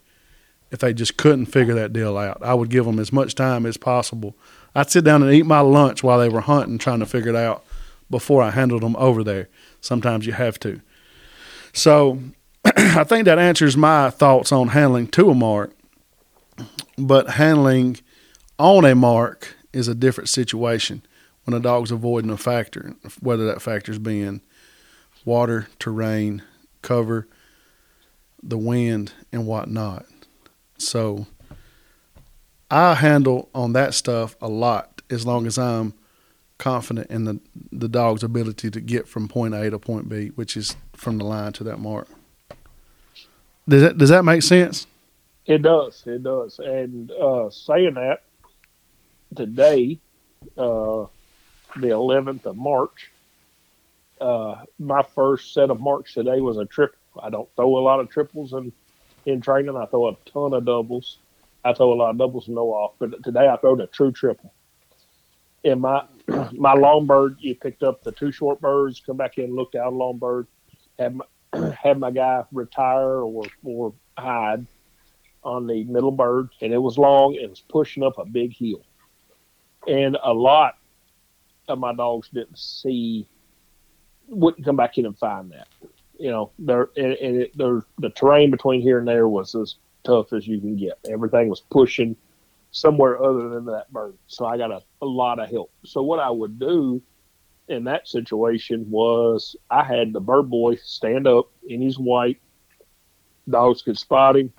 [0.74, 2.42] if they just couldn't figure that deal out.
[2.42, 4.34] I would give them as much time as possible.
[4.74, 7.36] I'd sit down and eat my lunch while they were hunting, trying to figure it
[7.36, 7.64] out
[8.10, 9.48] before I handled them over there.
[9.80, 10.80] Sometimes you have to.
[11.72, 12.20] So
[12.64, 15.72] I think that answers my thoughts on handling to a mark,
[16.96, 17.98] but handling
[18.58, 21.02] on a mark is a different situation
[21.44, 24.40] when a dog's avoiding a factor, whether that factor's being
[25.24, 26.42] water, terrain,
[26.82, 27.28] cover,
[28.42, 30.06] the wind, and whatnot.
[30.78, 31.26] So
[32.74, 35.94] I handle on that stuff a lot as long as I'm
[36.58, 40.56] confident in the the dog's ability to get from point A to point B, which
[40.56, 42.08] is from the line to that mark.
[43.68, 44.88] Does that does that make sense?
[45.46, 46.02] It does.
[46.04, 46.58] It does.
[46.58, 48.22] And uh, saying that,
[49.36, 50.00] today,
[50.56, 51.06] uh,
[51.76, 53.12] the 11th of March,
[54.20, 56.98] uh, my first set of marks today was a triple.
[57.22, 58.72] I don't throw a lot of triples in,
[59.26, 59.76] in training.
[59.76, 61.18] I throw a ton of doubles.
[61.64, 64.12] I throw a lot of doubles and no off, but today I throw a true
[64.12, 64.52] triple.
[65.62, 66.04] In my
[66.52, 69.94] my long bird, you picked up the two short birds, come back in, looked out
[69.94, 70.46] long bird,
[70.98, 71.24] had my,
[71.82, 74.66] had my guy retire or or hide
[75.42, 78.82] on the middle bird, and it was long and was pushing up a big hill.
[79.86, 80.78] And a lot
[81.68, 83.26] of my dogs didn't see,
[84.28, 85.68] wouldn't come back in and find that.
[86.18, 89.76] You know, there and, and it, there the terrain between here and there was as
[90.04, 90.98] tough as you can get.
[91.08, 92.16] Everything was pushing
[92.70, 94.14] somewhere other than that bird.
[94.26, 95.70] So I got a, a lot of help.
[95.84, 97.00] So what I would do
[97.68, 102.40] in that situation was I had the bird boy stand up in his white.
[103.48, 104.52] Dogs could spot him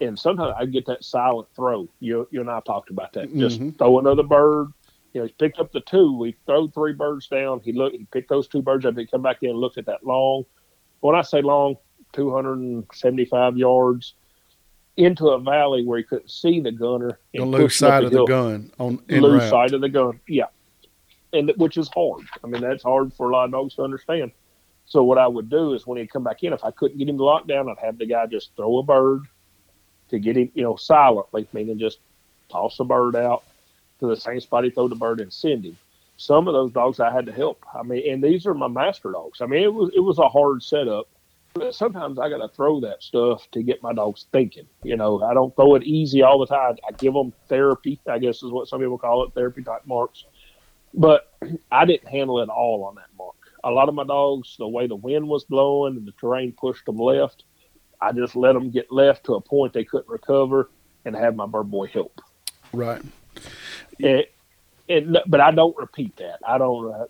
[0.00, 1.88] and sometimes I get that silent throw.
[2.00, 3.34] You you and I talked about that.
[3.36, 3.76] Just Mm-hmm.
[3.78, 4.68] throw another bird.
[5.12, 6.16] You know, he picked up the two.
[6.16, 7.60] We throw three birds down.
[7.60, 7.96] He looked.
[7.96, 8.96] He picked those two birds up.
[8.96, 10.44] He come back in and looked at that long.
[11.00, 11.76] When I say long,
[12.12, 14.14] two hundred and seventy-five yards
[14.96, 17.18] into a valley where he couldn't see the gunner.
[17.32, 19.50] The and loose side of the gun on in loose route.
[19.50, 20.20] side of the gun.
[20.26, 20.46] Yeah,
[21.32, 22.26] and which is hard.
[22.42, 24.32] I mean, that's hard for a lot of dogs to understand.
[24.86, 27.08] So what I would do is when he'd come back in, if I couldn't get
[27.08, 29.22] him to lock down, I'd have the guy just throw a bird
[30.10, 31.98] to get him, you know, silently, meaning just
[32.50, 33.44] toss a bird out
[34.00, 35.76] to the same spot he throw the bird and send him.
[36.18, 37.64] Some of those dogs I had to help.
[37.74, 39.40] I mean, and these are my master dogs.
[39.40, 41.08] I mean, it was it was a hard setup.
[41.54, 44.66] But sometimes I got to throw that stuff to get my dogs thinking.
[44.82, 46.76] You know, I don't throw it easy all the time.
[46.88, 50.24] I give them therapy, I guess is what some people call it, therapy type marks.
[50.94, 51.32] But
[51.72, 53.34] I didn't handle it all on that mark.
[53.64, 56.86] A lot of my dogs, the way the wind was blowing and the terrain pushed
[56.86, 57.44] them left,
[58.00, 60.70] I just let them get left to a point they couldn't recover
[61.04, 62.20] and have my bird boy help.
[62.72, 63.02] Right.
[64.02, 64.24] And,
[64.88, 66.38] and, but I don't repeat that.
[66.46, 66.92] I don't.
[66.92, 67.06] Uh,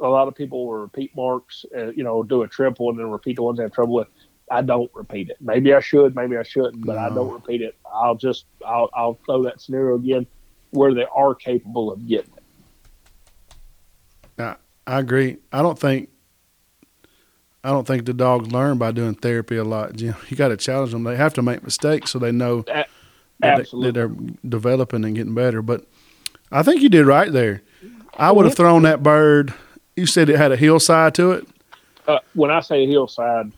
[0.00, 3.10] a lot of people will repeat marks, uh, you know, do a triple and then
[3.10, 4.08] repeat the ones they have trouble with.
[4.50, 5.36] I don't repeat it.
[5.40, 7.76] Maybe I should, maybe I shouldn't, but I don't repeat it.
[7.92, 10.26] I'll just I'll I'll throw that scenario again
[10.70, 12.42] where they are capable of getting it.
[14.88, 15.36] I agree.
[15.52, 16.08] I don't think
[17.62, 20.00] I don't think the dogs learn by doing therapy a lot.
[20.00, 21.04] You, know, you got to challenge them.
[21.04, 22.86] They have to make mistakes so they know A-
[23.40, 24.10] that, that they're
[24.48, 25.60] developing and getting better.
[25.60, 25.84] But
[26.50, 27.62] I think you did right there.
[28.16, 29.54] I would have thrown that bird.
[29.96, 31.46] You said it had a hillside to it.
[32.06, 33.52] Uh, when I say hillside,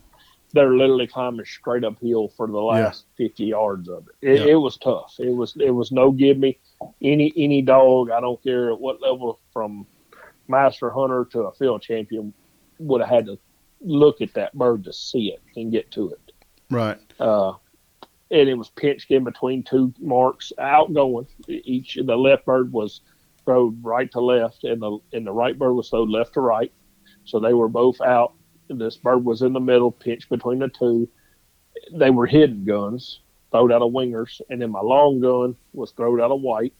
[0.52, 4.28] they're literally climbing straight uphill for the last fifty yards of it.
[4.28, 4.52] It, Yeah.
[4.52, 5.14] it was tough.
[5.18, 6.58] It was it was no give me.
[7.02, 9.86] Any any dog, I don't care at what level, from
[10.48, 12.32] master hunter to a field champion,
[12.80, 13.38] would have had to
[13.80, 16.32] look at that bird to see it and get to it.
[16.70, 16.98] Right.
[17.20, 17.52] Uh,
[18.30, 21.26] and it was pinched in between two marks, outgoing.
[21.48, 23.00] Each the left bird was
[23.44, 26.72] thrown right to left, and the and the right bird was thrown left to right.
[27.24, 28.34] So they were both out.
[28.68, 31.08] This bird was in the middle, pinched between the two.
[31.92, 33.20] They were hidden guns,
[33.50, 36.74] thrown out of wingers, and then my long gun was thrown out of white.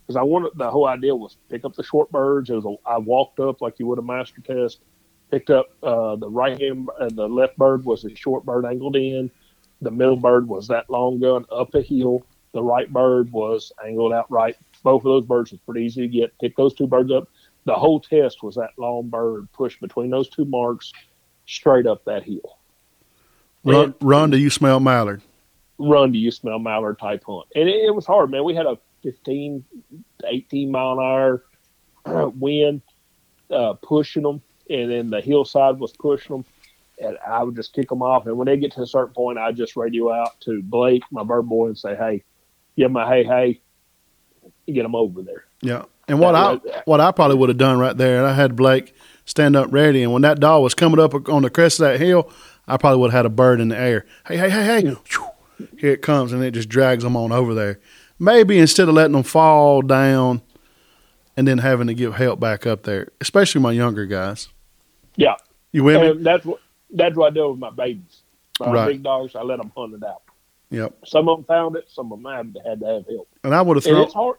[0.00, 2.50] Because I wanted the whole idea was pick up the short birds.
[2.50, 4.80] It was a, I walked up like you would a master test,
[5.30, 8.96] picked up uh, the right hand, uh, the left bird was a short bird angled
[8.96, 9.30] in.
[9.82, 12.24] The middle bird was that long gun up a hill.
[12.52, 14.56] The right bird was angled out right.
[14.82, 16.38] Both of those birds was pretty easy to get.
[16.38, 17.28] Pick those two birds up.
[17.64, 20.92] The whole test was that long bird pushed between those two marks,
[21.46, 22.58] straight up that hill.
[23.64, 25.22] Run, And- run do you smell mallard?
[25.78, 27.46] run do you smell mallard type hunt.
[27.56, 28.44] And it, it was hard, man.
[28.44, 29.64] We had a 15
[30.20, 31.44] to 18 mile an hour
[32.30, 32.82] wind
[33.50, 36.44] uh, pushing them, and then the hillside was pushing them.
[37.02, 38.26] And I would just kick them off.
[38.26, 41.24] And when they get to a certain point, I just radio out to Blake, my
[41.24, 42.22] bird boy, and say, "Hey,
[42.76, 43.60] give them a hey hey,
[44.66, 45.84] and get them over there." Yeah.
[46.08, 48.56] And what I That was- what I probably would have done right there, I had
[48.56, 48.94] Blake
[49.24, 52.00] stand up ready, and when that dog was coming up on the crest of that
[52.00, 52.30] hill,
[52.66, 54.04] I probably would have had a bird in the air.
[54.26, 54.96] Hey, hey, hey, hey!
[55.04, 55.26] Phew.
[55.78, 57.78] here it comes, and it just drags them on over there.
[58.18, 60.42] Maybe instead of letting them fall down
[61.36, 64.48] and then having to give help back up there, especially my younger guys.
[65.16, 65.34] Yeah,
[65.72, 66.22] You with me?
[66.22, 66.60] that's what
[66.92, 68.22] that's what I do with my babies.
[68.60, 68.86] My Right.
[68.88, 70.22] big dogs, I let them hunt it out.
[70.70, 71.06] Yep.
[71.06, 73.28] Some of them found it, some of them had, had to have help.
[73.44, 74.02] And I would have thrown.
[74.02, 74.36] it's hard.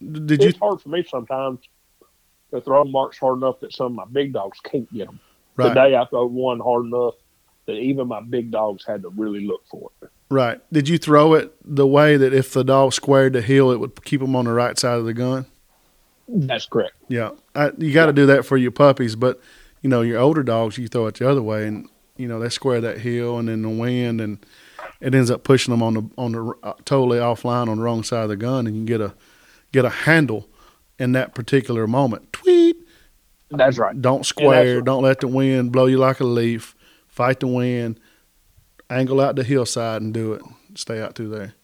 [0.00, 0.48] Did you?
[0.48, 1.60] it's hard for me sometimes
[2.52, 5.18] to throw marks hard enough that some of my big dogs can't get them.
[5.56, 5.68] Right.
[5.68, 7.14] Today I throw one hard enough
[7.66, 10.08] that even my big dogs had to really look for it.
[10.30, 10.60] Right.
[10.72, 14.04] Did you throw it the way that if the dog squared the heel, it would
[14.04, 15.46] keep them on the right side of the gun?
[16.28, 16.94] That's correct.
[17.08, 17.30] Yeah.
[17.54, 19.40] I, you got to do that for your puppies, but
[19.82, 22.48] you know your older dogs, you throw it the other way, and you know they
[22.48, 24.44] square that hill and then the wind, and
[25.00, 28.02] it ends up pushing them on the on the uh, totally offline on the wrong
[28.02, 29.14] side of the gun, and you get a
[29.72, 30.48] get a handle
[30.98, 32.32] in that particular moment.
[32.32, 32.76] Tweet.
[33.50, 34.00] That's right.
[34.00, 34.76] Don't square.
[34.76, 34.84] right.
[34.84, 36.74] Don't let the wind blow you like a leaf.
[37.06, 38.00] Fight the wind.
[38.90, 40.42] Angle out the hillside and do it.
[40.74, 41.54] Stay out through there.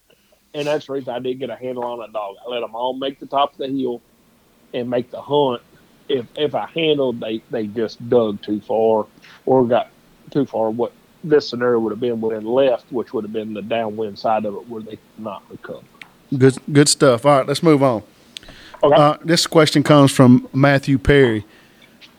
[0.53, 2.35] And that's the reason I did get a handle on that dog.
[2.45, 4.01] I let them all make the top of the hill
[4.73, 5.61] and make the hunt.
[6.09, 9.07] If if I handled, they they just dug too far
[9.45, 9.89] or got
[10.31, 10.69] too far.
[10.69, 10.91] What
[11.23, 14.55] this scenario would have been have left, which would have been the downwind side of
[14.55, 15.83] it where they not recover.
[16.35, 17.25] Good, good stuff.
[17.25, 18.03] All right, let's move on.
[18.83, 18.95] Okay.
[18.95, 21.45] Uh, this question comes from Matthew Perry.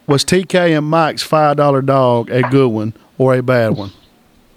[0.07, 3.93] Was TK and Mike's five dollar dog a good one or a bad one?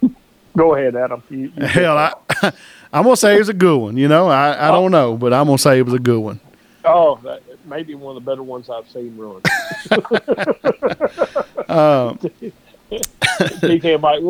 [0.57, 1.23] Go ahead, Adam.
[1.29, 2.13] You, you Hell, I,
[2.93, 3.97] I'm gonna say it was a good one.
[3.97, 6.39] You know, I, I don't know, but I'm gonna say it was a good one.
[6.83, 9.41] Oh, that, maybe one of the better ones I've seen run.
[11.67, 12.19] Um,
[13.39, 14.23] TK Mike,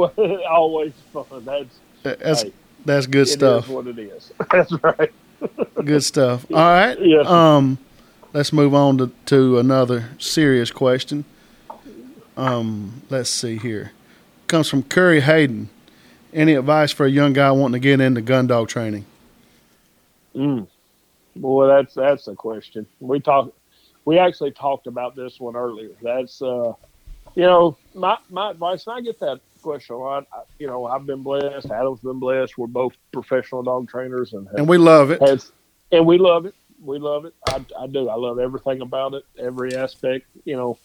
[0.49, 1.45] always fun.
[1.45, 2.53] That's that's hey,
[2.85, 3.67] that's good stuff.
[3.67, 4.31] what it is.
[4.51, 5.11] That's right.
[5.83, 6.45] Good stuff.
[6.51, 6.97] All right.
[6.99, 7.25] Yes.
[7.25, 7.79] Um,
[8.31, 11.25] let's move on to, to another serious question.
[12.37, 13.91] Um, let's see here.
[14.47, 15.69] Comes from Curry Hayden.
[16.31, 19.05] Any advice for a young guy wanting to get into gun dog training?
[20.35, 20.67] Mm.
[21.35, 22.85] Boy, that's that's a question.
[22.99, 23.57] We talked.
[24.03, 25.91] We actually talked about this one earlier.
[26.01, 26.73] That's uh,
[27.35, 28.87] you know, my my advice.
[28.87, 30.27] And I get that question a lot.
[30.33, 31.69] I, you know, I've been blessed.
[31.69, 32.57] Adam's been blessed.
[32.57, 35.21] We're both professional dog trainers, and have And we love it.
[35.21, 35.51] has,
[35.91, 36.55] and we love it.
[36.81, 37.33] We love it.
[37.47, 38.09] I, I do.
[38.09, 39.23] I love everything about it.
[39.39, 40.27] Every aspect.
[40.45, 40.77] You know,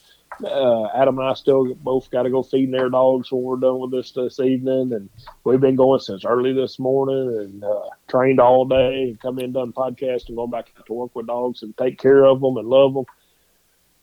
[0.45, 3.79] uh, Adam and I still both got to go feeding their dogs when we're done
[3.79, 5.09] with this this evening, and
[5.45, 9.53] we've been going since early this morning and uh, trained all day and come in
[9.53, 12.57] done podcast and going back out to work with dogs and take care of them
[12.57, 13.05] and love them.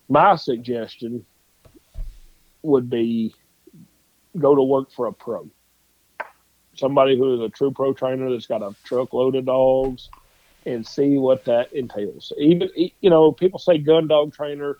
[0.10, 1.26] My suggestion
[2.62, 3.34] would be
[4.38, 5.50] go to work for a pro
[6.78, 10.10] somebody who is a true pro trainer that's got a truckload of dogs
[10.66, 12.32] and see what that entails.
[12.38, 14.78] Even you know, people say gun dog trainer.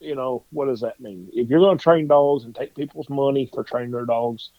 [0.00, 1.28] You know, what does that mean?
[1.32, 4.50] If you're going to train dogs and take people's money for training their dogs,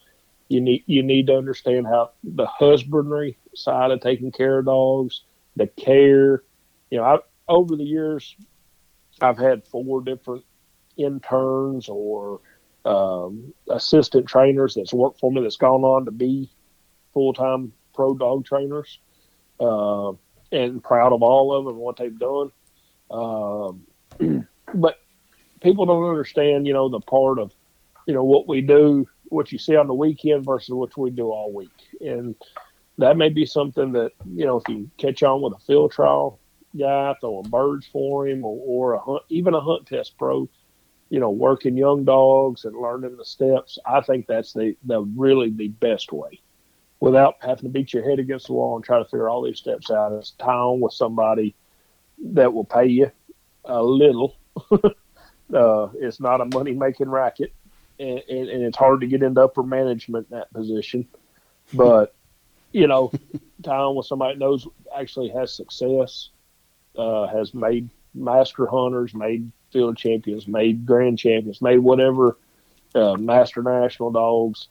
[0.47, 5.21] you need you need to understand how the husbandry side of taking care of dogs,
[5.55, 6.43] the care.
[6.89, 8.35] You know, I, over the years,
[9.21, 10.45] I've had four different
[10.95, 12.39] interns or
[12.85, 16.49] um, assistant trainers that's worked for me that's gone on to be
[17.13, 18.99] full time pro dog trainers,
[19.59, 20.11] uh,
[20.51, 22.51] and proud of all of them and what they've done.
[23.09, 24.97] Um, but
[25.61, 27.53] people don't understand, you know, the part of,
[28.07, 31.29] you know, what we do, what you see on the weekend versus what we do
[31.31, 31.71] all week,
[32.01, 32.35] and
[32.97, 36.39] that may be something that you know if you catch on with a field trial
[36.77, 40.47] guy throwing birds for him or, or a hunt, even a hunt test pro
[41.13, 43.77] you know, working young dogs and learning the steps.
[43.85, 46.41] I think that's the, the really the best way
[46.99, 49.59] without having to beat your head against the wall and try to figure all these
[49.59, 50.11] steps out.
[50.13, 51.53] It's time with somebody
[52.17, 53.11] that will pay you
[53.63, 54.35] a little.
[54.71, 57.53] uh, it's not a money making racket,
[57.99, 61.07] and, and, and it's hard to get into upper management in that position.
[61.75, 62.15] But,
[62.71, 63.11] you know,
[63.61, 66.29] time with somebody that knows actually has success,
[66.97, 72.37] uh, has made master hunters, made field champions, made grand champions, made whatever
[72.95, 74.67] uh, master national dogs,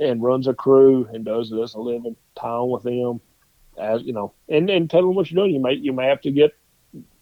[0.00, 2.16] and runs a crew and does this a living.
[2.34, 3.20] Time with them,
[3.78, 5.54] as you know, and and tell them what you're doing.
[5.54, 6.56] You may you may have to get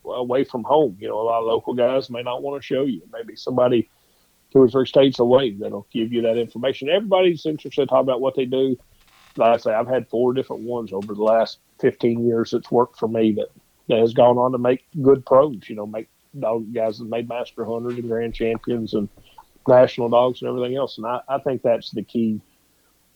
[0.04, 0.96] away from home.
[1.00, 3.02] You know, a lot of local guys may not want to show you.
[3.12, 3.88] Maybe somebody
[4.52, 6.88] two or three states away that'll give you that information.
[6.88, 8.76] Everybody's interested to talk about what they do.
[9.36, 12.96] Like I say, I've had four different ones over the last 15 years that's worked
[12.96, 13.48] for me that,
[13.88, 15.68] that has gone on to make good pros.
[15.68, 16.08] You know, make
[16.38, 19.08] dog guys that made master hunters and grand champions and
[19.66, 20.98] national dogs and everything else.
[20.98, 22.40] And I, I think that's the key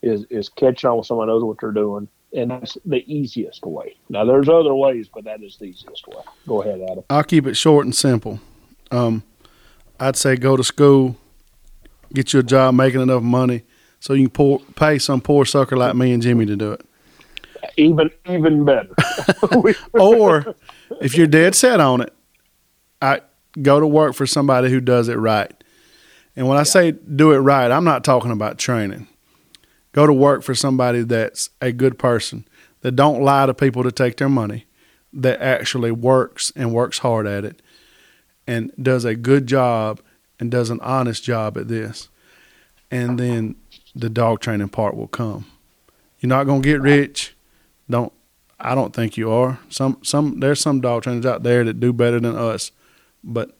[0.02, 2.08] is is catching on with someone who knows what they're doing.
[2.34, 3.96] And that's the easiest way.
[4.10, 6.22] Now there's other ways, but that is the easiest way.
[6.46, 7.04] Go ahead, Adam.
[7.08, 8.38] I'll keep it short and simple.
[8.90, 9.22] Um,
[9.98, 11.16] I'd say go to school,
[12.12, 13.64] get you a job making enough money
[14.00, 16.84] so you can pour, pay some poor sucker like me and Jimmy to do it.
[17.76, 18.94] Even even better.
[19.92, 20.54] or
[21.00, 22.12] if you're dead set on it,
[23.00, 23.20] I
[23.60, 25.52] go to work for somebody who does it right.
[26.36, 29.08] And when I say do it right, I'm not talking about training.
[29.92, 32.46] Go to work for somebody that's a good person
[32.82, 34.66] that don't lie to people to take their money,
[35.12, 37.60] that actually works and works hard at it,
[38.46, 40.00] and does a good job
[40.38, 42.08] and does an honest job at this.
[42.90, 43.56] And then
[43.94, 45.46] the dog training part will come.
[46.20, 47.34] You're not gonna get rich.
[47.90, 48.12] Don't
[48.60, 49.58] I don't think you are.
[49.68, 52.70] Some some there's some dog trainers out there that do better than us,
[53.22, 53.50] but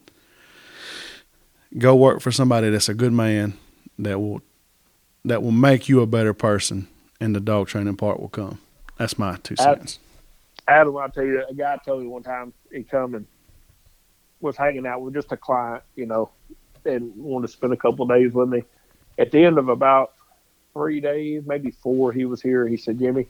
[1.77, 3.55] go work for somebody that's a good man
[3.99, 4.41] that will
[5.25, 6.89] that will make you a better person,
[7.21, 8.61] and the dog training part will come.
[8.97, 9.99] That's my two cents.
[10.67, 13.27] Adam, I'll tell you, a guy told me one time he come and
[14.41, 16.31] was hanging out with just a client, you know,
[16.85, 18.63] and wanted to spend a couple of days with me.
[19.19, 20.13] At the end of about
[20.73, 22.67] three days, maybe four, he was here.
[22.67, 23.27] He said, Jimmy,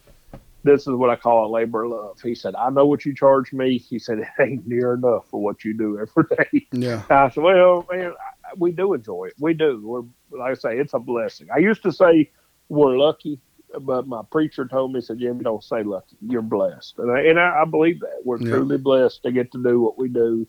[0.63, 2.21] this is what I call a labor of love.
[2.21, 3.77] He said, I know what you charge me.
[3.77, 6.67] He said, it ain't near enough for what you do every day.
[6.71, 7.03] Yeah.
[7.09, 8.13] I said, well, man,
[8.57, 9.33] we do enjoy it.
[9.39, 9.81] We do.
[9.83, 11.47] We're, like I say, it's a blessing.
[11.53, 12.31] I used to say
[12.67, 13.39] we're lucky,
[13.81, 16.17] but my preacher told me, said, Jimmy, don't say lucky.
[16.27, 16.95] You're blessed.
[16.99, 18.19] And I, and I, I believe that.
[18.25, 18.49] We're Yeah.
[18.49, 20.45] truly blessed to get to do what we do.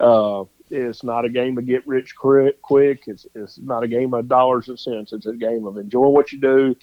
[0.00, 2.60] Uh, it's not a game of get rich quick.
[2.60, 3.04] quick.
[3.06, 5.12] It's, it's not a game of dollars and cents.
[5.14, 6.76] It's a game of enjoy what you do.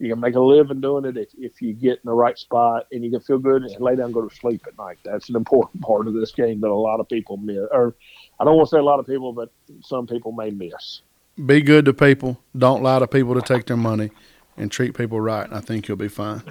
[0.00, 2.86] You can make a living doing it if, if you get in the right spot
[2.90, 4.96] and you can feel good and lay down and go to sleep at night.
[5.04, 7.66] That's an important part of this game that a lot of people miss.
[7.70, 7.94] Or
[8.40, 11.02] I don't want to say a lot of people, but some people may miss.
[11.44, 12.40] Be good to people.
[12.56, 14.10] Don't lie to people to take their money,
[14.56, 15.44] and treat people right.
[15.44, 16.42] And I think you'll be fine.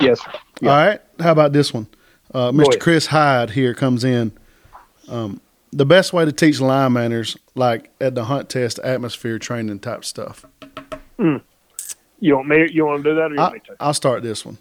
[0.00, 0.20] Yes.
[0.60, 0.70] Yeah.
[0.70, 1.00] All right.
[1.20, 1.86] How about this one?
[2.34, 2.80] Uh, Mr.
[2.80, 4.32] Chris Hyde here comes in.
[5.08, 5.40] Um,
[5.72, 10.04] the best way to teach line manners, like at the hunt test, atmosphere training type
[10.04, 10.44] stuff.
[12.22, 12.68] You want me?
[12.70, 13.76] You want to do that, or you want I, me to?
[13.80, 14.56] I'll start this one.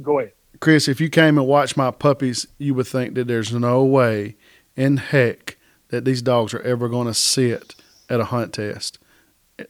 [0.00, 0.32] Go ahead.
[0.60, 4.34] Chris, if you came and watched my puppies, you would think that there's no way
[4.76, 5.58] in heck
[5.88, 7.74] that these dogs are ever going to sit
[8.08, 8.98] at a hunt test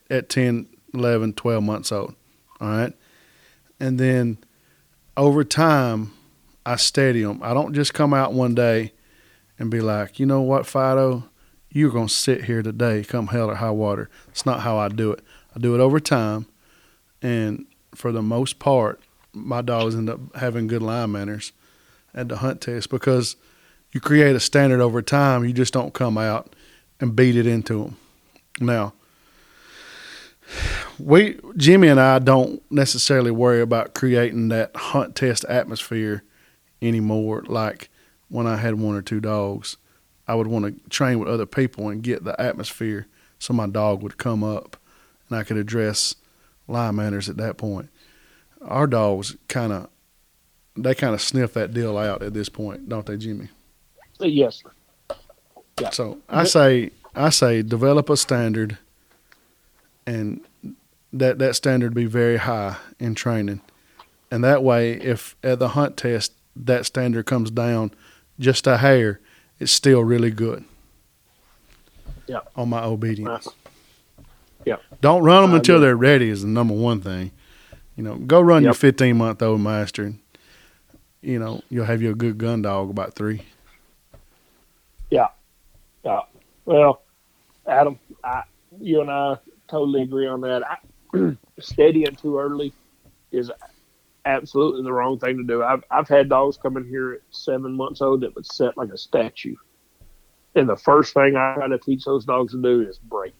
[0.09, 2.15] at 10, 11, 12 months old.
[2.61, 2.93] All right.
[3.77, 4.37] And then
[5.17, 6.13] over time,
[6.65, 7.41] I steady them.
[7.43, 8.93] I don't just come out one day
[9.59, 11.25] and be like, you know what, Fido,
[11.69, 14.09] you're going to sit here today, come hell or high water.
[14.29, 15.21] It's not how I do it.
[15.53, 16.45] I do it over time.
[17.23, 17.65] And
[17.95, 19.01] for the most part,
[19.33, 21.53] my dogs end up having good line manners
[22.13, 23.35] at the hunt test because
[23.91, 25.45] you create a standard over time.
[25.45, 26.55] You just don't come out
[26.99, 27.97] and beat it into them.
[28.59, 28.93] Now,
[30.99, 36.23] we Jimmy and I don't necessarily worry about creating that hunt test atmosphere
[36.81, 37.43] anymore.
[37.47, 37.89] Like
[38.29, 39.77] when I had one or two dogs,
[40.27, 43.07] I would want to train with other people and get the atmosphere
[43.39, 44.77] so my dog would come up
[45.29, 46.15] and I could address
[46.67, 47.89] line manners at that point.
[48.61, 49.89] Our dogs kind of
[50.75, 53.49] they kind of sniff that deal out at this point, don't they, Jimmy?
[54.19, 54.63] Uh, Yes.
[55.79, 55.89] Yeah.
[55.89, 58.77] So I say I say develop a standard,
[60.05, 60.41] and
[61.11, 63.61] that that standard be very high in training,
[64.29, 67.91] and that way, if at the hunt test that standard comes down
[68.39, 69.19] just a hair,
[69.59, 70.63] it's still really good.
[72.27, 72.41] Yeah.
[72.55, 73.47] On my obedience.
[74.65, 74.77] Yeah.
[75.01, 77.31] Don't run them until they're ready is the number one thing.
[77.95, 80.03] You know, go run your 15 month old master.
[80.03, 80.19] And,
[81.21, 83.43] you know, you'll have you a good gun dog about three.
[85.09, 85.27] Yeah.
[86.03, 86.21] Yeah.
[86.65, 87.01] Well,
[87.67, 88.43] Adam, I,
[88.79, 89.37] you and I
[89.67, 90.63] totally agree on that.
[90.63, 92.73] I, steadying too early
[93.31, 93.51] is
[94.25, 95.63] absolutely the wrong thing to do.
[95.63, 98.89] I've I've had dogs come in here at seven months old that would set like
[98.89, 99.55] a statue,
[100.55, 103.35] and the first thing I got to teach those dogs to do is break.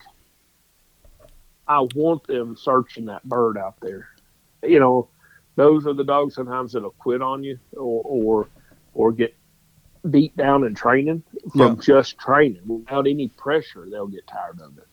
[1.68, 4.10] I want them searching that bird out there.
[4.64, 5.08] You know,
[5.56, 8.48] those are the dogs sometimes that'll quit on you or or,
[8.94, 9.36] or get
[10.10, 11.82] beat down in training from Yeah.
[11.82, 13.88] just training without any pressure.
[13.90, 14.88] They'll get tired of it.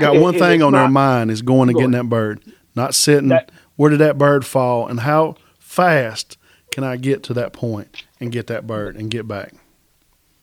[0.00, 2.40] Got one and thing on their mind is going and getting that bird,
[2.74, 3.28] not sitting.
[3.28, 6.36] That- where did that bird fall, and how fast
[6.72, 9.54] can I get to that point and get that bird and get back?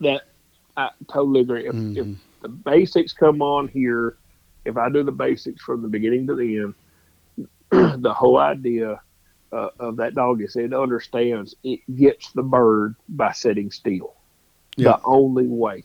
[0.02, 0.24] that
[0.76, 1.68] I totally agree.
[1.68, 1.98] If, Mhm.
[1.98, 4.18] if the basics come on here,
[4.66, 6.74] if I do the basics from the beginning to the end,
[8.04, 9.00] the whole idea
[9.52, 14.16] uh, of that dog is it understands it gets the bird by sitting still.
[14.76, 14.94] Yeah.
[14.94, 15.84] The only way.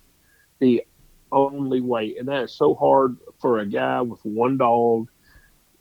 [0.59, 0.85] The
[1.31, 2.17] only way.
[2.19, 5.09] And that is so hard for a guy with one dog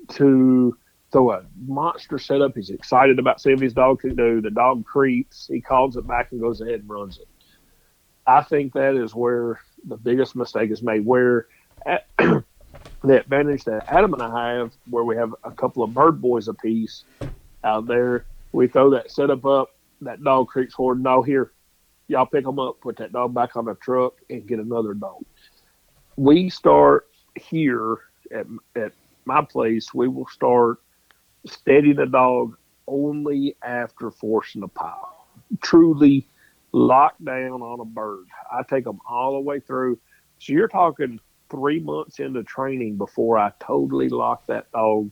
[0.09, 0.77] to
[1.11, 2.55] throw a monster setup.
[2.55, 4.41] He's excited about seeing his dog can do.
[4.41, 5.47] The dog creeps.
[5.47, 7.27] He calls it back and goes ahead and runs it.
[8.27, 11.05] I think that is where the biggest mistake is made.
[11.05, 11.47] Where
[11.85, 12.07] at,
[13.03, 16.47] the advantage that Adam and I have, where we have a couple of bird boys
[16.47, 17.03] apiece,
[17.63, 18.25] out there.
[18.51, 19.75] We throw that setup up.
[20.01, 21.01] That dog creeps forward.
[21.03, 21.51] No, here,
[22.07, 25.23] y'all pick them up, put that dog back on the truck, and get another dog.
[26.15, 27.97] We start here
[28.31, 28.93] at at
[29.25, 29.93] my place.
[29.93, 30.79] We will start
[31.45, 35.27] steadying the dog only after forcing a pile.
[35.61, 36.27] Truly
[36.71, 38.25] locked down on a bird.
[38.51, 39.99] I take them all the way through.
[40.39, 41.19] So you're talking
[41.49, 45.11] three months into training before I totally lock that dog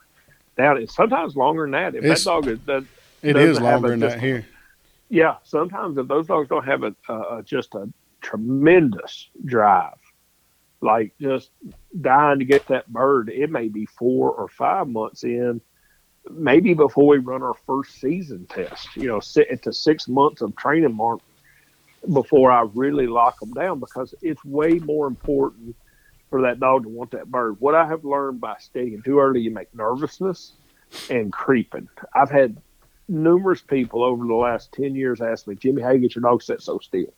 [0.57, 0.77] down.
[0.77, 1.95] It's sometimes longer than that.
[1.95, 2.83] If It's- that dog is, does,
[3.21, 4.45] It is longer than that here.
[5.09, 7.89] yeah, sometimes if those dogs don't have a uh, just a
[8.21, 9.97] tremendous drive,
[10.81, 11.49] like just
[12.01, 15.59] dying to get that bird, it may be four or five months in,
[16.29, 18.95] maybe before we run our first season test.
[18.95, 21.19] You know, sit at the six months of training mark
[22.13, 25.75] before I really lock them down because it's way more important
[26.29, 27.59] for that dog to want that bird.
[27.59, 30.53] What I have learned by steadying too early, you make nervousness
[31.09, 31.87] and creeping.
[32.13, 32.57] I've had
[33.07, 36.41] numerous people over the last 10 years ask me, Jimmy, how you get your dog
[36.41, 37.13] set so still?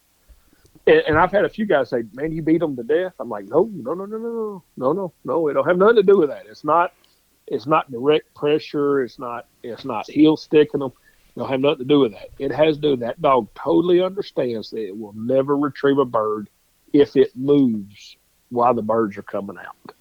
[0.86, 3.14] And, and I've had a few guys say, man, you beat them to death.
[3.20, 5.48] I'm like, no, no, no, no, no, no, no, no.
[5.48, 6.46] It don't have nothing to do with that.
[6.46, 6.94] It's not,
[7.48, 9.02] it's not direct pressure.
[9.02, 10.92] It's not, it's not heel sticking them.
[11.36, 12.30] It don't have nothing to do with that.
[12.38, 16.50] It has to do that dog totally understands that it will never retrieve a bird
[16.94, 18.18] if it moves
[18.50, 19.94] while the birds are coming out.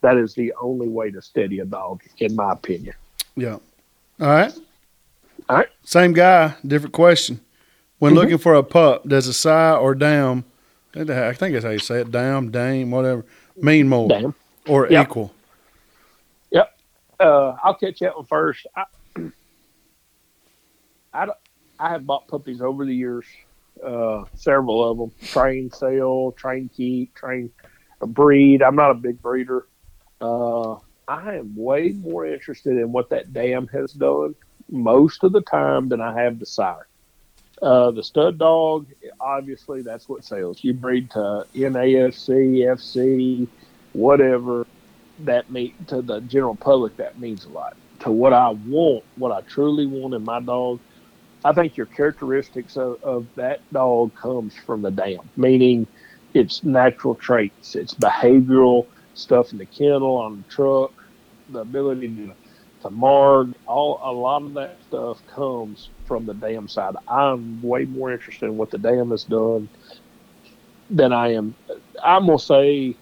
[0.00, 2.94] That is the only way to steady a dog, in my opinion.
[3.36, 3.58] Yeah.
[4.20, 4.52] All right.
[5.48, 5.68] All right.
[5.84, 7.40] Same guy, different question.
[7.98, 8.16] When Mhm.
[8.16, 10.44] looking for a pup, does a sire or dam,
[10.94, 13.24] I think that's how you say it, dam, dame, whatever,
[13.56, 14.34] mean more
[14.66, 15.06] or Yep.
[15.08, 15.32] equal?
[17.20, 18.66] uh, I'll catch that one first.
[18.74, 18.84] I,
[21.12, 21.38] I, don't-
[21.78, 23.24] I have bought puppies over the years,
[23.84, 25.12] uh, several of them.
[25.28, 27.50] Train, sale, train, keep, train,
[28.00, 28.62] breed.
[28.62, 29.66] I'm not a big breeder.
[30.20, 30.74] Uh,
[31.08, 34.34] I am way more interested in what that dam has done
[34.70, 36.86] most of the time than I have the sire.
[37.60, 38.86] Uh, the stud dog,
[39.20, 40.64] obviously, that's what sells.
[40.64, 43.46] You breed to NAFC, FC,
[43.92, 44.66] whatever
[45.20, 49.32] that mean to the general public that means a lot to what i want what
[49.32, 50.80] i truly want in my dog
[51.44, 55.86] i think your characteristics of, of that dog comes from the dam meaning
[56.34, 60.92] its natural traits its behavioral stuff in the kennel on the truck
[61.50, 62.32] the ability to
[62.80, 67.84] to mark all a lot of that stuff comes from the dam side i'm way
[67.84, 69.68] more interested in what the dam has done
[70.90, 71.54] than i am
[72.02, 72.96] i'm gonna say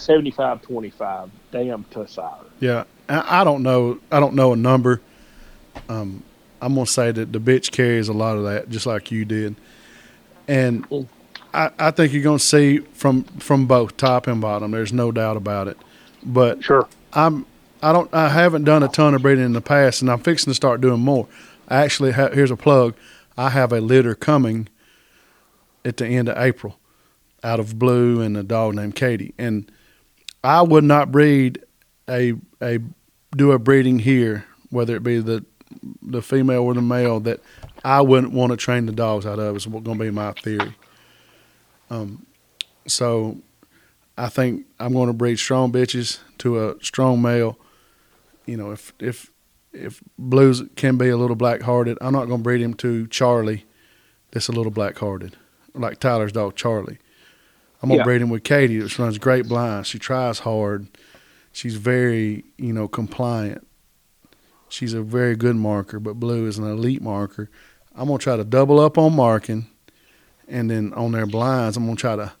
[0.00, 3.98] 75 25 damn to sire Yeah, I don't know.
[4.10, 5.00] I don't know a number.
[5.88, 6.22] Um,
[6.60, 9.56] I'm gonna say that the bitch carries a lot of that, just like you did,
[10.48, 10.86] and.
[11.52, 14.70] I, I think you're gonna see from from both top and bottom.
[14.70, 15.76] There's no doubt about it.
[16.22, 17.46] But sure I'm
[17.82, 20.50] I don't I haven't done a ton of breeding in the past, and I'm fixing
[20.50, 21.26] to start doing more.
[21.68, 22.94] I actually ha- here's a plug.
[23.36, 24.68] I have a litter coming
[25.84, 26.78] at the end of April,
[27.42, 29.70] out of Blue and a dog named Katie, and
[30.44, 31.64] I would not breed
[32.08, 32.78] a a
[33.36, 35.44] do a breeding here, whether it be the
[36.02, 37.40] the female or the male, that
[37.84, 39.56] I wouldn't want to train the dogs out of.
[39.56, 40.74] Is what going to be my theory.
[41.90, 42.26] Um,
[42.86, 43.38] so
[44.18, 47.58] I think I'm going to breed strong bitches to a strong male.
[48.46, 49.30] You know, if if
[49.72, 53.06] if blues can be a little black hearted, I'm not going to breed him to
[53.08, 53.64] Charlie.
[54.32, 55.36] That's a little black hearted,
[55.74, 56.98] like Tyler's dog Charlie.
[57.82, 58.04] I'm gonna Yeah.
[58.04, 59.88] breed him with Katie, which runs great blinds.
[59.88, 60.86] She tries hard.
[61.52, 63.66] She's very, you know, compliant.
[64.70, 67.50] She's a very good marker, but Blue is an elite marker.
[67.94, 69.66] I'm gonna try to double up on marking,
[70.48, 72.32] and then on their blinds, I'm gonna try to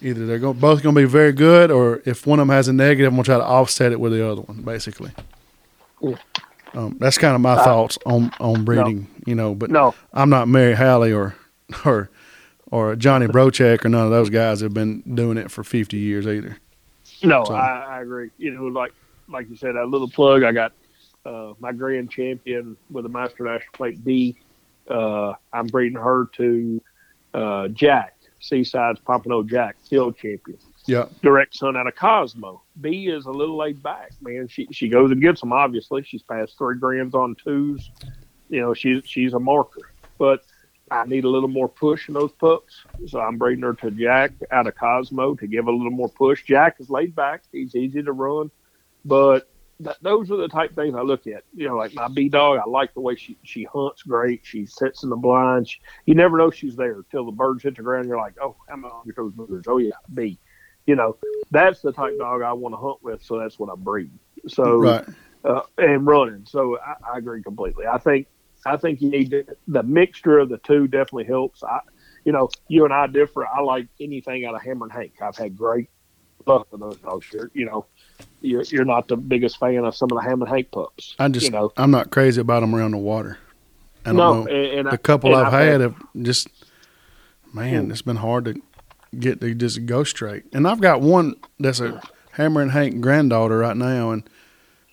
[0.00, 2.72] either they're going both gonna be very good, or if one of them has a
[2.72, 5.10] negative, I'm gonna try to offset it with the other one, basically.
[6.00, 6.14] Yeah.
[6.74, 9.54] Um, that's kind of my Uh, thoughts on on breeding, you know.
[9.54, 11.34] But no I'm not Mary Howley or
[11.84, 12.08] or
[12.70, 16.26] or Johnny Brochek or none of those guys have been doing it for 50 years
[16.26, 16.58] either.
[17.24, 18.92] no So- I, I agree you know like
[19.28, 20.72] like you said that little plug i got
[21.28, 24.36] uh, my grand champion with a master national plate b
[24.88, 26.80] uh, i'm breeding her to
[27.34, 32.62] uh, jack seaside's pompano jack field champion Yeah, direct son out of Cosmo.
[32.80, 34.48] B is a little laid back, man.
[34.48, 35.52] She she goes and gets them.
[35.52, 37.90] Obviously, she's passed three grands on twos.
[38.48, 40.44] You know, she's she's a marker, but
[40.90, 42.84] I need a little more push in those pups.
[43.06, 46.42] So I'm breeding her to Jack out of Cosmo to give a little more push.
[46.44, 47.42] Jack is laid back.
[47.52, 48.50] He's easy to run,
[49.04, 49.50] but
[49.82, 51.44] th- those are the type things I look at.
[51.54, 54.40] You know, like my B dog, I like the way she she hunts great.
[54.44, 55.70] She sits in the blinds.
[55.70, 58.08] She, you never know she's there till the birds hit the ground.
[58.08, 59.66] You're like, oh, how many of those birds?
[59.68, 60.38] Oh yeah, B.
[60.86, 61.16] You know,
[61.50, 63.22] that's the type dog I want to hunt with.
[63.22, 64.10] So that's what I breed.
[64.46, 65.04] So right.
[65.44, 66.46] uh, and running.
[66.46, 67.86] So I, I agree completely.
[67.86, 68.26] I think
[68.66, 71.62] I think you need to, the mixture of the two definitely helps.
[71.62, 71.80] I,
[72.24, 73.46] you know, you and I differ.
[73.46, 75.12] I like anything out of Hammer and Hank.
[75.22, 75.88] I've had great
[76.46, 77.26] luck with those dogs.
[77.32, 77.86] You're, you know,
[78.40, 81.14] you're you're not the biggest fan of some of the Hammer and Hank pups.
[81.18, 83.38] I just you know, I'm not crazy about them around the water.
[84.04, 86.48] I don't no, and, and the I- couple I've had had- have just
[87.52, 88.60] man, it's been hard to
[89.18, 90.44] get to just go straight.
[90.52, 92.00] And I've got one that's a
[92.32, 94.22] Hammer and Hank granddaughter right now, and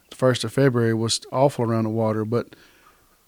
[0.09, 2.55] the first of February was awful around the water, but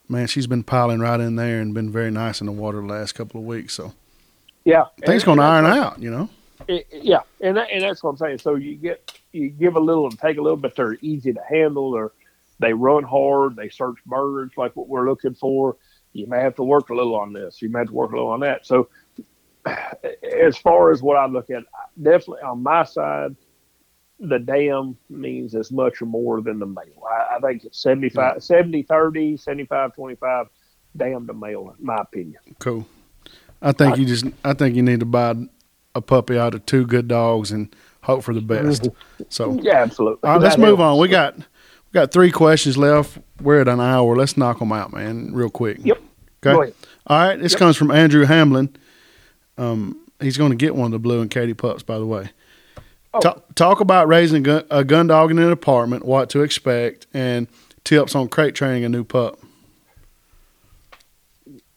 [0.10, 2.88] man, she's been piling right in there and been very nice in the water the
[2.88, 3.74] last couple of weeks.
[3.74, 3.94] So
[4.64, 6.30] yeah, things going to iron out, you know.
[6.68, 8.40] It, yeah, and that, and that's what I'm saying.
[8.40, 11.42] So you get you give a little and take a little, but they're easy to
[11.50, 11.96] handle.
[11.96, 12.14] Or
[12.60, 13.56] they run hard.
[13.56, 15.78] They search birds like what we're looking for.
[16.14, 17.62] You may have to work a little on this.
[17.62, 18.66] You may have to work a little on that.
[18.66, 18.90] So
[20.46, 21.64] as far as what I look at,
[22.02, 23.36] definitely on my side,
[24.20, 27.04] the dam means as much or more than the male.
[27.10, 30.48] I, I think it's 75, 70, 30, 75, 25
[30.96, 32.42] dam to male, in my opinion.
[32.60, 32.88] Cool.
[33.62, 35.36] I think you just I think you need to buy
[35.96, 38.88] a puppy out of two good dogs and hope for the best.
[39.30, 40.28] So Yeah, absolutely.
[40.28, 41.00] All right, let's move on.
[41.00, 41.44] We got we
[41.94, 43.18] got three questions left.
[43.42, 44.16] We're at an hour.
[44.16, 45.78] Let's knock them out, man, real quick.
[45.84, 45.98] Yep.
[45.98, 46.06] Okay.
[46.42, 46.74] Go ahead.
[47.08, 47.40] All right.
[47.40, 47.60] This Yep.
[47.60, 48.76] comes from Andrew Hamlin.
[49.58, 52.30] Um, he's going to get one of the blue and Katie pups, by the way.
[53.14, 53.20] Oh.
[53.20, 57.08] Talk, talk about raising a gun, a gun dog in an apartment, what to expect,
[57.14, 57.48] and
[57.84, 59.40] tips on crate training a new pup.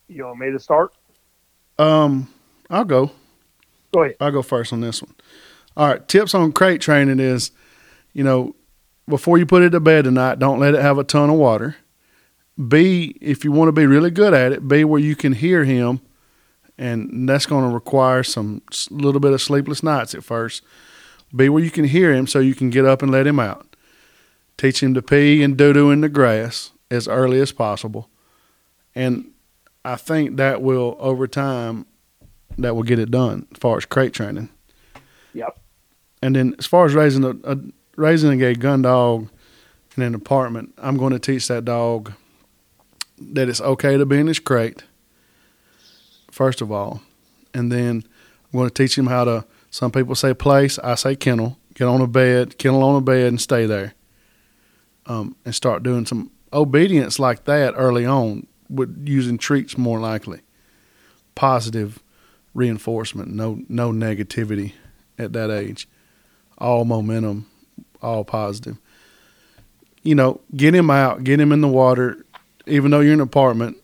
[0.09, 0.93] You want me to start?
[1.79, 2.29] Um,
[2.69, 3.13] I'll go.
[3.93, 4.17] Go ahead.
[4.21, 5.15] I'll go first on this one.
[5.77, 7.51] All right, tips on crate training is,
[8.13, 8.55] you know,
[9.09, 11.77] before you put it to bed tonight, don't let it have a ton of water.
[12.69, 15.65] B, if you want to be really good at it, be where you can hear
[15.65, 16.01] him,
[16.77, 20.63] and that's going to require some little bit of sleepless nights at first.
[21.35, 23.77] Be where you can hear him so you can get up and let him out.
[24.57, 28.11] Teach him to pee and doo doo in the grass as early as possible,
[28.95, 29.31] and
[29.85, 31.87] I think that will over time
[32.59, 34.49] that will get it done as far as crate training.
[35.35, 35.59] Yep.
[36.23, 37.59] And then as far as raising a, a
[37.97, 39.29] raising a gun dog
[39.97, 42.13] in an apartment, I'm going to teach that dog
[43.19, 44.85] that it's okay to be in his crate.
[46.31, 47.03] First of all,
[47.53, 48.05] and then
[48.53, 49.45] I'm going to teach him how to.
[49.71, 51.57] Some people say place, I say kennel.
[51.75, 53.95] Get on a bed, kennel on a bed, and stay there.
[55.07, 60.41] Um, and start doing some obedience like that early on, with using treats more likely.
[61.35, 62.01] Positive
[62.55, 64.73] reinforcement, no no negativity
[65.19, 65.89] at that age.
[66.59, 67.47] All momentum,
[68.03, 68.77] all positive.
[70.03, 72.25] You know, get him out, get him in the water,
[72.67, 73.77] even though you're in an apartment,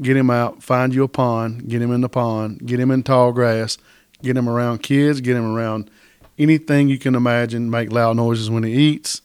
[0.00, 3.02] get him out, find you a pond, get him in the pond, get him in
[3.02, 3.78] tall grass,
[4.22, 5.90] get him around kids, get him around
[6.38, 9.22] anything you can imagine, make loud noises when he eats.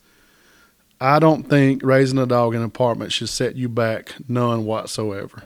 [1.01, 5.43] I don't think raising a dog in an apartment should set you back none whatsoever.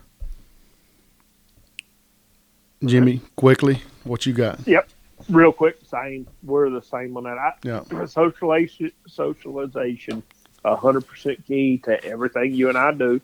[2.86, 4.66] Jimmy, quickly, what you got?
[4.68, 4.90] Yep.
[5.30, 6.28] Real quick, same.
[6.44, 7.38] We're the same on that.
[7.38, 7.84] I, Yeah.
[8.06, 10.24] socialization, socialization,
[10.66, 13.22] hundred percent key to everything you and I do.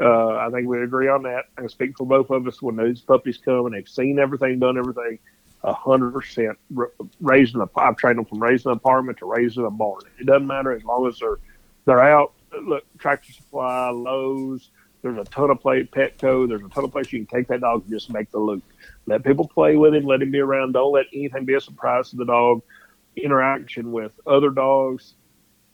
[0.00, 1.44] Uh, I think we agree on that.
[1.56, 2.60] I speak for both of us.
[2.60, 5.18] When those puppies come and they've seen everything, done everything,
[5.64, 6.58] hundred percent
[7.20, 7.68] raising a.
[7.78, 10.02] I've trained them from raising an apartment to raising a barn.
[10.18, 11.38] It doesn't matter as long as they're
[11.84, 12.32] they're out.
[12.62, 14.70] Look, Tractor Supply, Lowe's.
[15.02, 16.48] There's a ton of play Petco.
[16.48, 18.62] There's a ton of places you can take that dog and just make the loop.
[19.06, 20.04] Let people play with him.
[20.04, 20.72] Let him be around.
[20.72, 22.62] Don't let anything be a surprise to the dog.
[23.16, 25.14] Interaction with other dogs,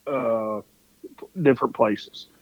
[0.06, 0.62] uh,
[1.40, 2.26] different places.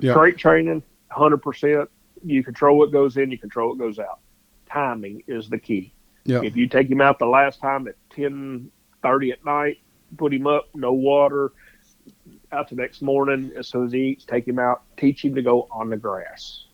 [0.00, 0.14] Yeah.
[0.14, 1.90] Crate training, hundred percent.
[2.24, 3.30] You control what goes in.
[3.30, 4.20] You control what goes out.
[4.70, 5.92] Timing is the key.
[6.24, 6.40] Yeah.
[6.42, 8.70] If you take him out the last time at ten
[9.02, 9.78] thirty at night,
[10.16, 11.52] put him up, no water.
[12.52, 14.82] Out the next morning, as soon as he eats, take him out.
[14.96, 16.66] Teach him to go on the grass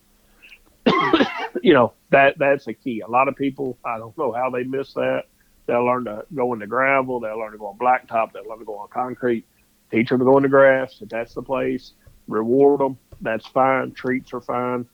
[1.61, 3.01] you know that that's a key.
[3.01, 5.23] A lot of people, I don't know how they miss that.
[5.65, 7.19] They'll learn to go into gravel.
[7.19, 8.33] They'll learn to go on blacktop.
[8.33, 9.45] They'll learn to go on concrete.
[9.91, 10.97] Teach them to go into grass.
[11.01, 11.93] If that's the place,
[12.27, 12.97] reward them.
[13.21, 13.91] That's fine.
[13.91, 14.85] Treats are fine.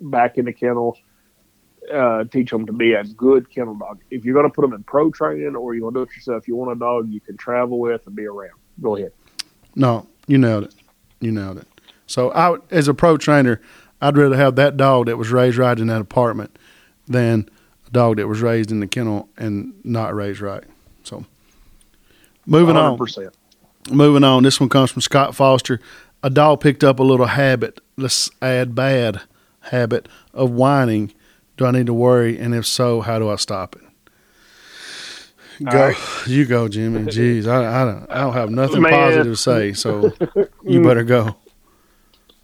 [0.00, 0.96] Back in the kennel.
[1.92, 4.00] Uh, teach them to be a good kennel dog.
[4.10, 6.14] If you're going to put them in pro training or you want to do it
[6.14, 8.52] yourself, you want a dog you can travel with and be around.
[8.80, 9.12] Go ahead.
[9.74, 10.74] No, you nailed it.
[11.20, 11.66] You nailed it.
[12.06, 13.60] So I, as a pro trainer,
[14.00, 16.58] I'd rather have that dog that was raised right in that apartment
[17.06, 17.48] than
[17.86, 20.64] a dog that was raised in the kennel and not raised right.
[21.04, 21.24] So
[22.46, 22.98] moving on.
[22.98, 23.32] 100%.
[23.90, 24.42] Moving on.
[24.42, 25.80] This one comes from Scott Foster.
[26.22, 27.80] A dog picked up a little habit.
[27.96, 29.22] Let's add bad
[29.60, 31.12] habit of whining.
[31.56, 32.38] Do I need to worry?
[32.38, 33.82] And if so, how do I stop it?
[35.62, 35.96] Go, right.
[36.26, 37.00] you go, Jimmy.
[37.10, 38.92] Jeez, I, I don't, I don't have nothing Man.
[38.92, 40.12] positive to say, so
[40.64, 41.36] you better go.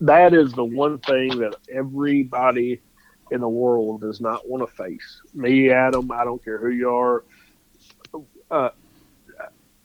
[0.00, 2.82] That is the one thing that everybody
[3.30, 5.22] in the world does not want to face.
[5.34, 7.24] Me, Adam, I don't care who you are.
[8.50, 8.68] Uh,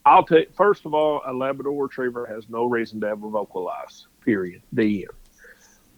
[0.06, 4.08] I'll take first of all, a Labrador Retriever has no reason to ever vocalize.
[4.26, 4.62] Period.
[4.74, 5.12] The end.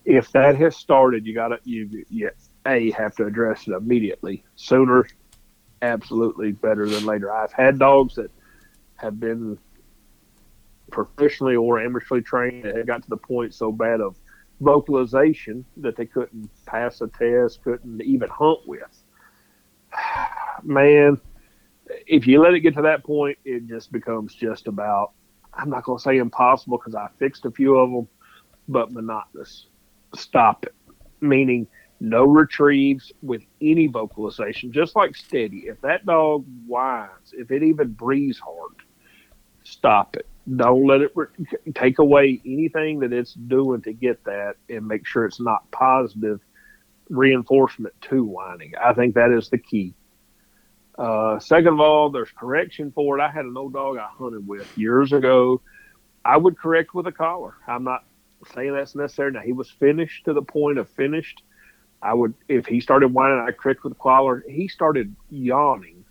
[0.05, 2.29] If that has started, you got to you, you
[2.65, 4.43] a have to address it immediately.
[4.55, 5.07] Sooner,
[5.83, 7.31] absolutely better than later.
[7.31, 8.31] I've had dogs that
[8.95, 9.59] have been
[10.89, 14.15] professionally or amateurly trained and got to the point so bad of
[14.61, 19.03] vocalization that they couldn't pass a test, couldn't even hunt with.
[20.63, 21.19] Man,
[22.07, 25.11] if you let it get to that point, it just becomes just about,
[25.53, 28.07] I'm not going to say impossible because I fixed a few of them,
[28.69, 29.67] but monotonous.
[30.15, 30.75] Stop it.
[31.19, 31.67] Meaning,
[32.03, 35.67] no retrieves with any vocalization, just like steady.
[35.67, 38.75] If that dog whines, if it even breathes hard,
[39.63, 40.27] stop it.
[40.53, 41.27] Don't let it re-
[41.73, 46.41] take away anything that it's doing to get that and make sure it's not positive
[47.09, 48.73] reinforcement to whining.
[48.83, 49.93] I think that is the key.
[50.97, 53.21] Uh, second of all, there's correction for it.
[53.21, 55.61] I had an old dog I hunted with years ago.
[56.25, 57.55] I would correct with a collar.
[57.65, 58.03] I'm not
[58.53, 59.31] saying that's necessary.
[59.31, 61.41] Now he was finished to the point of finished.
[62.03, 64.43] I would, if he started whining, I correct with a collar.
[64.47, 66.03] He started yawning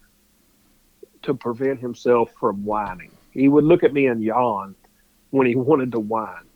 [1.23, 3.11] to prevent himself from whining.
[3.31, 4.75] He would look at me and yawn
[5.31, 6.47] when he wanted to whine.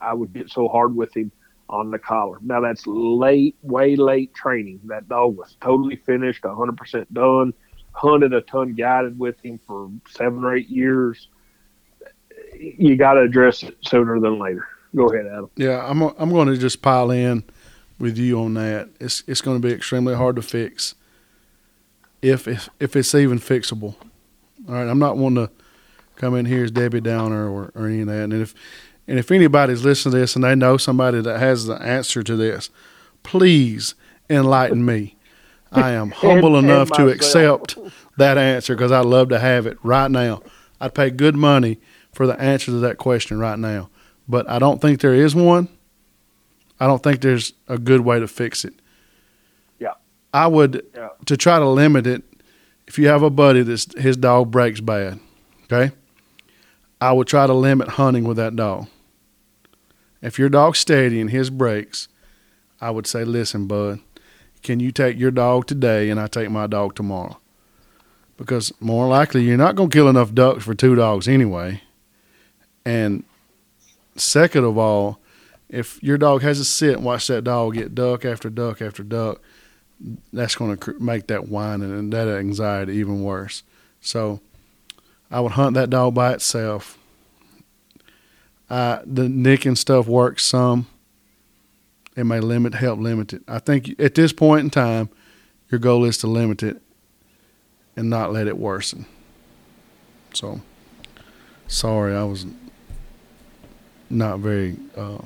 [0.00, 1.32] I would get so hard with him
[1.68, 2.38] on the collar.
[2.40, 4.80] Now that's late, way late training.
[4.84, 7.54] That dog was totally finished, 100% done
[7.94, 11.28] hunted a ton, guided with him for seven or eight years.
[12.58, 14.66] You got to address it sooner than later.
[14.94, 15.50] Go ahead, Adam.
[15.56, 17.44] Yeah, I'm I'm going to just pile in
[17.98, 18.90] with you on that.
[19.00, 20.94] It's it's going to be extremely hard to fix
[22.22, 23.94] if if, if it's even fixable.
[24.68, 25.50] All right, I'm not one to
[26.16, 28.24] come in here as Debbie Downer or, or any of that.
[28.24, 28.54] And if
[29.06, 32.36] and if anybody's listening to this and they know somebody that has the answer to
[32.36, 32.70] this,
[33.22, 33.94] please
[34.30, 35.16] enlighten me.
[35.70, 37.76] I am humble and, enough and to accept
[38.16, 40.42] that answer because I'd love to have it right now.
[40.80, 41.78] I'd pay good money
[42.12, 43.90] for the answer to that question right now.
[44.26, 45.68] But I don't think there is one.
[46.84, 48.74] I don't think there's a good way to fix it.
[49.78, 49.94] Yeah.
[50.34, 51.08] I would yeah.
[51.24, 52.22] to try to limit it.
[52.86, 55.18] If you have a buddy that's his dog breaks bad,
[55.62, 55.94] okay,
[57.00, 58.88] I would try to limit hunting with that dog.
[60.20, 62.08] If your dog's steady and his breaks,
[62.82, 64.00] I would say, listen, bud,
[64.62, 67.38] can you take your dog today and I take my dog tomorrow?
[68.36, 71.80] Because more likely you're not going to kill enough ducks for two dogs anyway.
[72.84, 73.24] And
[74.16, 75.18] second of all,
[75.68, 79.02] if your dog has to sit and watch that dog get duck after duck after
[79.02, 79.40] duck,
[80.32, 83.62] that's going to make that whining and that anxiety even worse.
[84.00, 84.40] So
[85.30, 86.98] I would hunt that dog by itself.
[88.68, 90.86] Uh, the nicking stuff works some
[92.16, 93.42] it may limit help limit it.
[93.48, 95.08] I think at this point in time,
[95.70, 96.80] your goal is to limit it
[97.96, 99.06] and not let it worsen.
[100.32, 100.60] So,
[101.66, 102.46] sorry, I was
[104.10, 105.18] not very uh,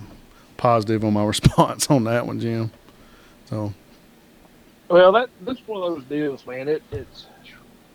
[0.59, 2.71] positive on my response on that one, Jim.
[3.47, 3.73] So,
[4.89, 6.69] well, that that's one of those deals, man.
[6.69, 7.27] It, it's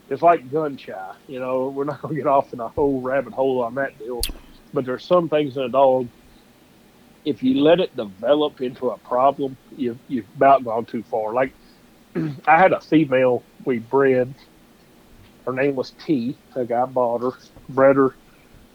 [0.09, 1.14] it's like gun shy.
[1.28, 4.22] You know, we're not to get off in a whole rabbit hole on that deal,
[4.73, 6.07] but there's some things in a dog
[7.26, 11.34] if you let it develop into a problem, you've you've about gone too far.
[11.34, 11.53] Like
[12.15, 14.34] I had a female we bred.
[15.45, 16.38] Her name was T.
[16.53, 17.31] The guy bought her,
[17.69, 18.15] bred her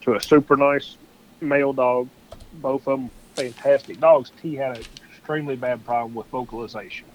[0.02, 0.96] to a super nice
[1.40, 2.08] male dog.
[2.54, 4.32] Both of them fantastic dogs.
[4.42, 7.06] T had an extremely bad problem with vocalization.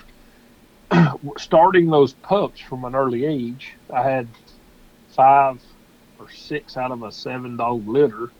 [1.37, 4.27] Starting those pups from an early age, I had
[5.09, 5.61] five
[6.19, 8.31] or six out of a seven dog litter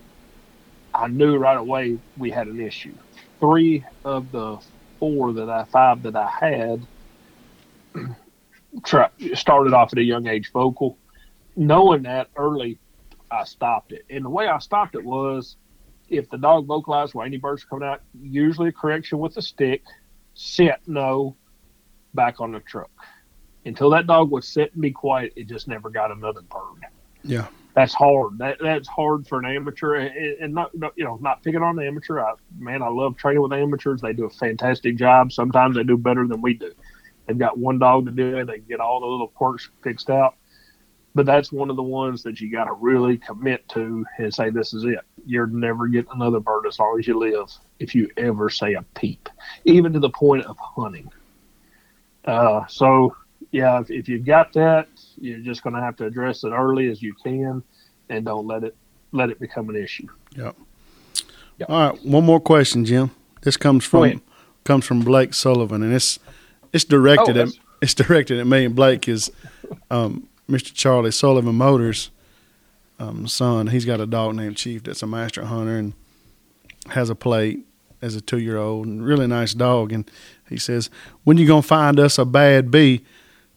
[0.94, 2.94] I knew right away we had an issue.
[3.40, 4.60] Three of the
[5.00, 6.88] four that I five that I had
[9.34, 10.98] started off at a young age vocal.
[11.56, 12.80] Knowing that early,
[13.32, 14.06] I stopped it.
[14.10, 15.58] And the way I stopped it was
[16.10, 19.84] if the dog vocalized while any birds coming out, usually a correction with a stick,
[20.34, 21.36] sit, no,
[22.14, 22.92] back on the truck.
[23.66, 26.86] Until that dog would sit and be quiet, it just never got another bird.
[27.24, 28.38] Yeah that's hard.
[28.38, 32.20] That that's hard for an amateur, and not, you know not picking on the amateur.
[32.20, 34.02] I, man, I love training with amateurs.
[34.02, 35.32] They do a fantastic job.
[35.32, 36.72] Sometimes they do better than we do.
[37.26, 38.46] They've got one dog to do it.
[38.46, 40.36] They get all the little quirks fixed out.
[41.16, 44.50] But that's one of the ones that you got to really commit to and say,
[44.50, 45.00] "This is it.
[45.26, 48.82] You're never getting another bird as long as you live if you ever say a
[48.96, 49.30] peep,
[49.66, 51.12] even to the point of hunting."
[52.26, 53.16] Uh, so
[53.52, 54.88] yeah, if, if you've got that,
[55.18, 57.64] You're just going to have to address it early as you can,
[58.10, 58.76] and don't let it
[59.12, 60.08] let it become an issue.
[60.36, 60.56] Yep.
[61.60, 61.70] yep.
[61.70, 63.12] All right, one more question, Jim.
[63.42, 64.22] This comes from
[64.64, 66.20] comes from Blake Sullivan, and it's
[66.72, 67.50] it's directed oh, at
[67.82, 68.66] it's directed at me.
[68.66, 69.32] And Blake is
[69.92, 70.74] um, Mr.
[70.74, 72.10] Charlie Sullivan Motors'
[73.00, 73.68] um, son.
[73.68, 75.94] He's got a dog named Chief that's a master hunter and
[76.90, 77.66] has a plate
[78.02, 79.92] as a two year old and really nice dog.
[79.92, 80.10] And
[80.50, 80.90] he says,
[81.24, 83.04] "When you gonna find us a bad bee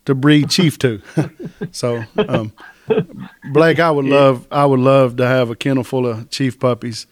[0.04, 1.02] to breed Chief to?"
[1.72, 2.52] so, um,
[3.52, 7.06] Blake, I would love I would love to have a kennel full of Chief puppies.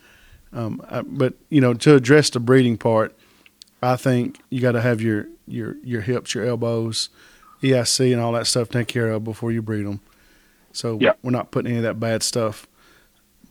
[0.52, 3.14] Um, I, but you know, to address the breeding part,
[3.82, 7.10] I think you got to have your your your hips, your elbows,
[7.62, 10.00] EIC, and all that stuff taken care of before you breed them.
[10.74, 12.66] So we're not putting any of that bad stuff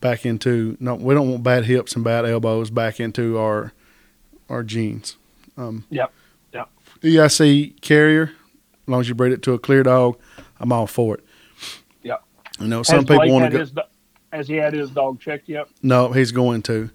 [0.02, 0.78] back into.
[0.80, 3.74] No, we don't want bad hips and bad elbows back into our
[4.50, 5.18] our genes.
[5.58, 6.12] Um, yep.
[6.54, 6.70] Yep.
[7.02, 10.20] EIC carrier, as long as you breed it to a clear dog,
[10.60, 11.24] I'm all for it.
[12.04, 12.24] Yep.
[12.60, 13.82] You know, some has people want to go.
[14.32, 15.68] has he had his dog checked yet?
[15.82, 16.90] No, he's going to.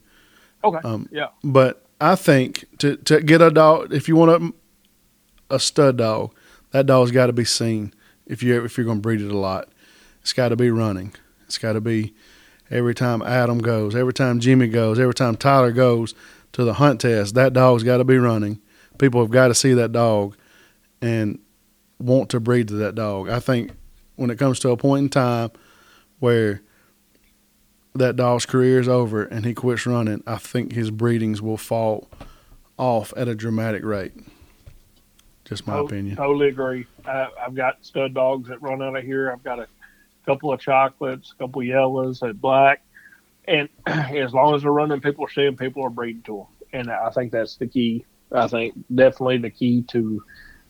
[0.62, 0.78] Okay.
[0.84, 1.28] Um, yeah.
[1.42, 6.34] But I think to to get a dog, if you want a a stud dog,
[6.72, 7.94] that dog's got to be seen.
[8.26, 9.68] If you if you're going to breed it a lot,
[10.22, 11.14] it's got to be running.
[11.46, 12.14] It's got to be
[12.70, 16.14] every time Adam goes, every time Jimmy goes, every time Tyler goes
[16.52, 17.34] to the hunt test.
[17.34, 18.60] That dog's got to be running.
[18.98, 20.36] People have got to see that dog
[21.00, 21.38] and
[21.98, 23.28] want to breed to that dog.
[23.28, 23.72] I think
[24.16, 25.50] when it comes to a point in time
[26.18, 26.62] where
[27.94, 32.08] that dog's career is over and he quits running, I think his breedings will fall
[32.76, 34.12] off at a dramatic rate.
[35.44, 36.16] Just my opinion.
[36.16, 36.86] Totally agree.
[37.06, 39.32] I, I've got stud dogs that run out of here.
[39.32, 39.66] I've got a
[40.28, 42.82] couple of chocolates, a couple of yellows, and black.
[43.46, 46.46] And as long as they're running, people are seeing, people are breeding to them.
[46.72, 48.04] And I think that's the key.
[48.30, 50.22] I think definitely the key to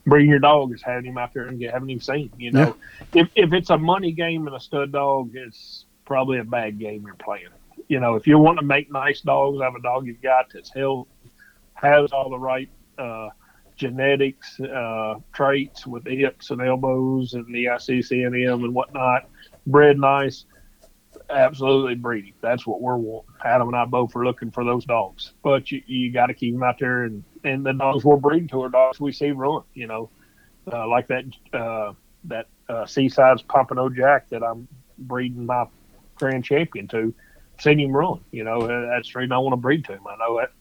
[0.05, 2.31] breeding your dog is having him out there and having him seen.
[2.37, 2.77] You know,
[3.13, 3.23] yeah.
[3.23, 7.03] if if it's a money game and a stud dog, it's probably a bad game
[7.05, 7.49] you're playing.
[7.89, 10.73] You know, if you want to make nice dogs, have a dog you've got that's
[10.73, 11.09] healthy,
[11.73, 13.29] has all the right uh,
[13.75, 19.29] genetics, uh, traits with hips and elbows and the ICCNM and whatnot,
[19.67, 20.45] bred nice,
[21.29, 22.33] absolutely breeding.
[22.41, 23.33] That's what we're wanting.
[23.43, 26.53] Adam and I both are looking for those dogs, but you, you got to keep
[26.53, 29.63] them out there and, and the dogs we're breeding to are dogs we see run,
[29.73, 30.09] you know,
[30.71, 31.93] uh, like that, uh,
[32.25, 34.67] that, uh, Seaside's Pompano Jack that I'm
[34.97, 35.65] breeding my
[36.17, 37.13] grand champion to,
[37.61, 38.21] seen him run.
[38.31, 40.07] You know, that's the reason I want to breed to him.
[40.07, 40.51] I know that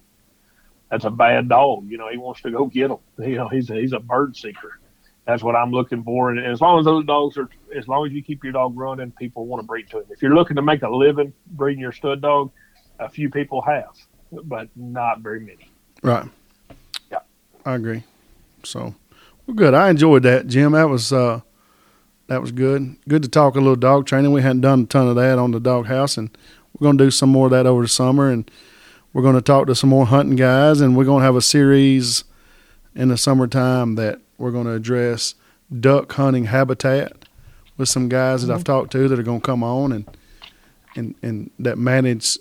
[0.91, 1.87] that's a bad dog.
[1.89, 2.99] You know, he wants to go get them.
[3.19, 4.81] You know, he's he's a bird seeker.
[5.29, 6.31] That's what I'm looking for.
[6.31, 9.13] And as long as those dogs are, as long as you keep your dog running,
[9.13, 10.07] people want to breed to him.
[10.09, 12.51] If you're looking to make a living breeding your stud dog,
[12.99, 13.95] a few people have,
[14.33, 15.71] but not very many.
[16.03, 16.27] Right.
[17.13, 17.19] Yeah.
[17.67, 18.05] I agree.
[18.65, 18.95] So,
[19.47, 19.75] well, good.
[19.75, 20.73] I enjoyed that, Jim.
[20.73, 21.43] That was uh,
[22.29, 22.97] that was good.
[23.07, 24.33] Good to talk a little dog training.
[24.33, 26.31] We hadn't done a ton of that on the dog house, and
[26.73, 28.31] we're going to do some more of that over the summer.
[28.31, 28.51] And
[29.13, 31.43] we're going to talk to some more hunting guys, and we're going to have a
[31.43, 32.25] series
[32.95, 35.35] in the summertime that we're going to address
[35.81, 37.12] duck hunting habitat
[37.77, 38.73] with some guys that I've mm-hmm.
[38.73, 40.16] talked to that are going to come on and
[40.97, 42.39] and and that manage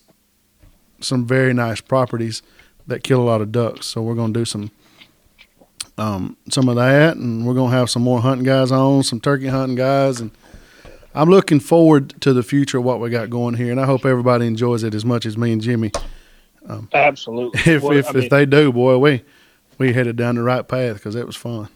[0.99, 2.41] some very nice properties
[2.87, 3.85] that kill a lot of ducks.
[3.85, 4.71] So we're going to do some
[5.97, 9.19] um, some of that, and we're going to have some more hunting guys on, some
[9.19, 10.31] turkey hunting guys, and
[11.15, 14.05] I'm looking forward to the future of what we got going here, and I hope
[14.05, 15.91] everybody enjoys it as much as me and Jimmy.
[16.67, 17.59] Um, Absolutely.
[17.73, 19.23] If well, if, if they do, boy, we
[19.77, 21.69] we headed down the right path because it was fun.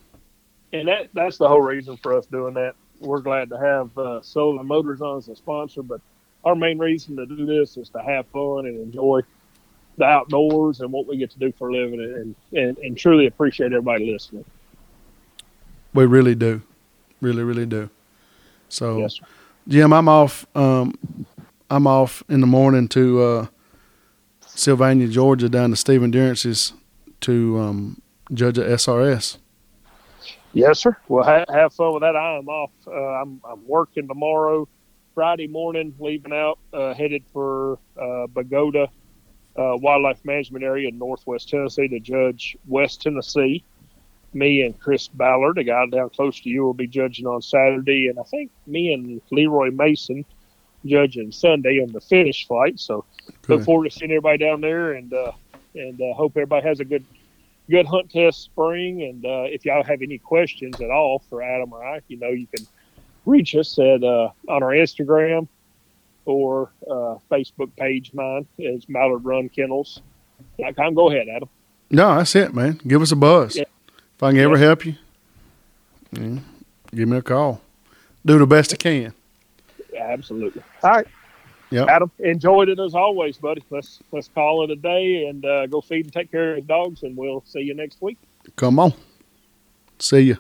[0.73, 2.76] And that that's the whole reason for us doing that.
[2.99, 6.02] We're glad to have uh, Sullivan Motors on as a sponsor, but
[6.43, 9.22] our main reason to do this is to have fun and enjoy
[9.98, 13.27] the outdoors and what we get to do for a living and, and, and truly
[13.27, 14.45] appreciate everybody listening.
[15.93, 16.61] We really do.
[17.19, 17.89] Really, really do.
[18.69, 19.19] So, yes,
[19.68, 20.45] Jim, I'm off.
[20.56, 21.26] Um,
[21.69, 23.48] I'm off in the morning to uh,
[24.45, 26.73] Sylvania, Georgia, down to Steve Endurance's
[27.22, 28.02] to um,
[28.34, 29.38] judge a SRS.
[30.53, 30.98] Yes, sir.
[31.07, 32.15] Well, ha- have fun with that.
[32.15, 32.72] I am off.
[32.86, 34.68] Uh, I'm, I'm working tomorrow,
[35.15, 38.88] Friday morning, leaving out, uh, headed for uh, Bogota
[39.57, 43.64] uh, Wildlife Management Area in Northwest Tennessee to judge West Tennessee.
[44.34, 48.07] Me and Chris Ballard, a guy down close to you, will be judging on Saturday,
[48.07, 50.23] and I think me and Leroy Mason
[50.86, 52.80] judging Sunday on the finish flight.
[52.80, 53.03] So
[53.41, 53.49] Good.
[53.49, 55.34] look forward to seeing everybody down there, and uh,
[55.76, 57.06] and uh, hope everybody has a good
[57.72, 59.02] good hunt test spring.
[59.03, 62.30] And uh, if y'all have any questions at all for Adam or I, you know,
[62.30, 62.68] you can
[63.26, 65.48] reach us at uh, on our Instagram
[66.26, 68.14] or uh, Facebook page.
[68.14, 70.02] Mine is Mallard Run Kennels.
[70.76, 70.93] .com.
[70.93, 71.49] Go ahead, Adam.
[71.89, 72.80] No, that's it, man.
[72.88, 73.56] Give us a buzz.
[73.56, 73.64] Yeah.
[74.15, 74.43] If I can yeah.
[74.43, 74.95] ever help you,
[76.11, 76.39] yeah,
[76.93, 77.61] give me a call.
[78.26, 79.14] do the best I can.
[79.98, 80.61] Absolutely.
[80.84, 81.07] All right.
[81.72, 81.88] Yep.
[81.88, 83.64] Adam, enjoyed it as always, buddy.
[83.69, 86.61] Let's let's call it a day and uh, go feed and take care of the
[86.68, 88.18] dogs, and we'll see you next week.
[88.57, 88.93] Come on.
[89.99, 90.38] See you.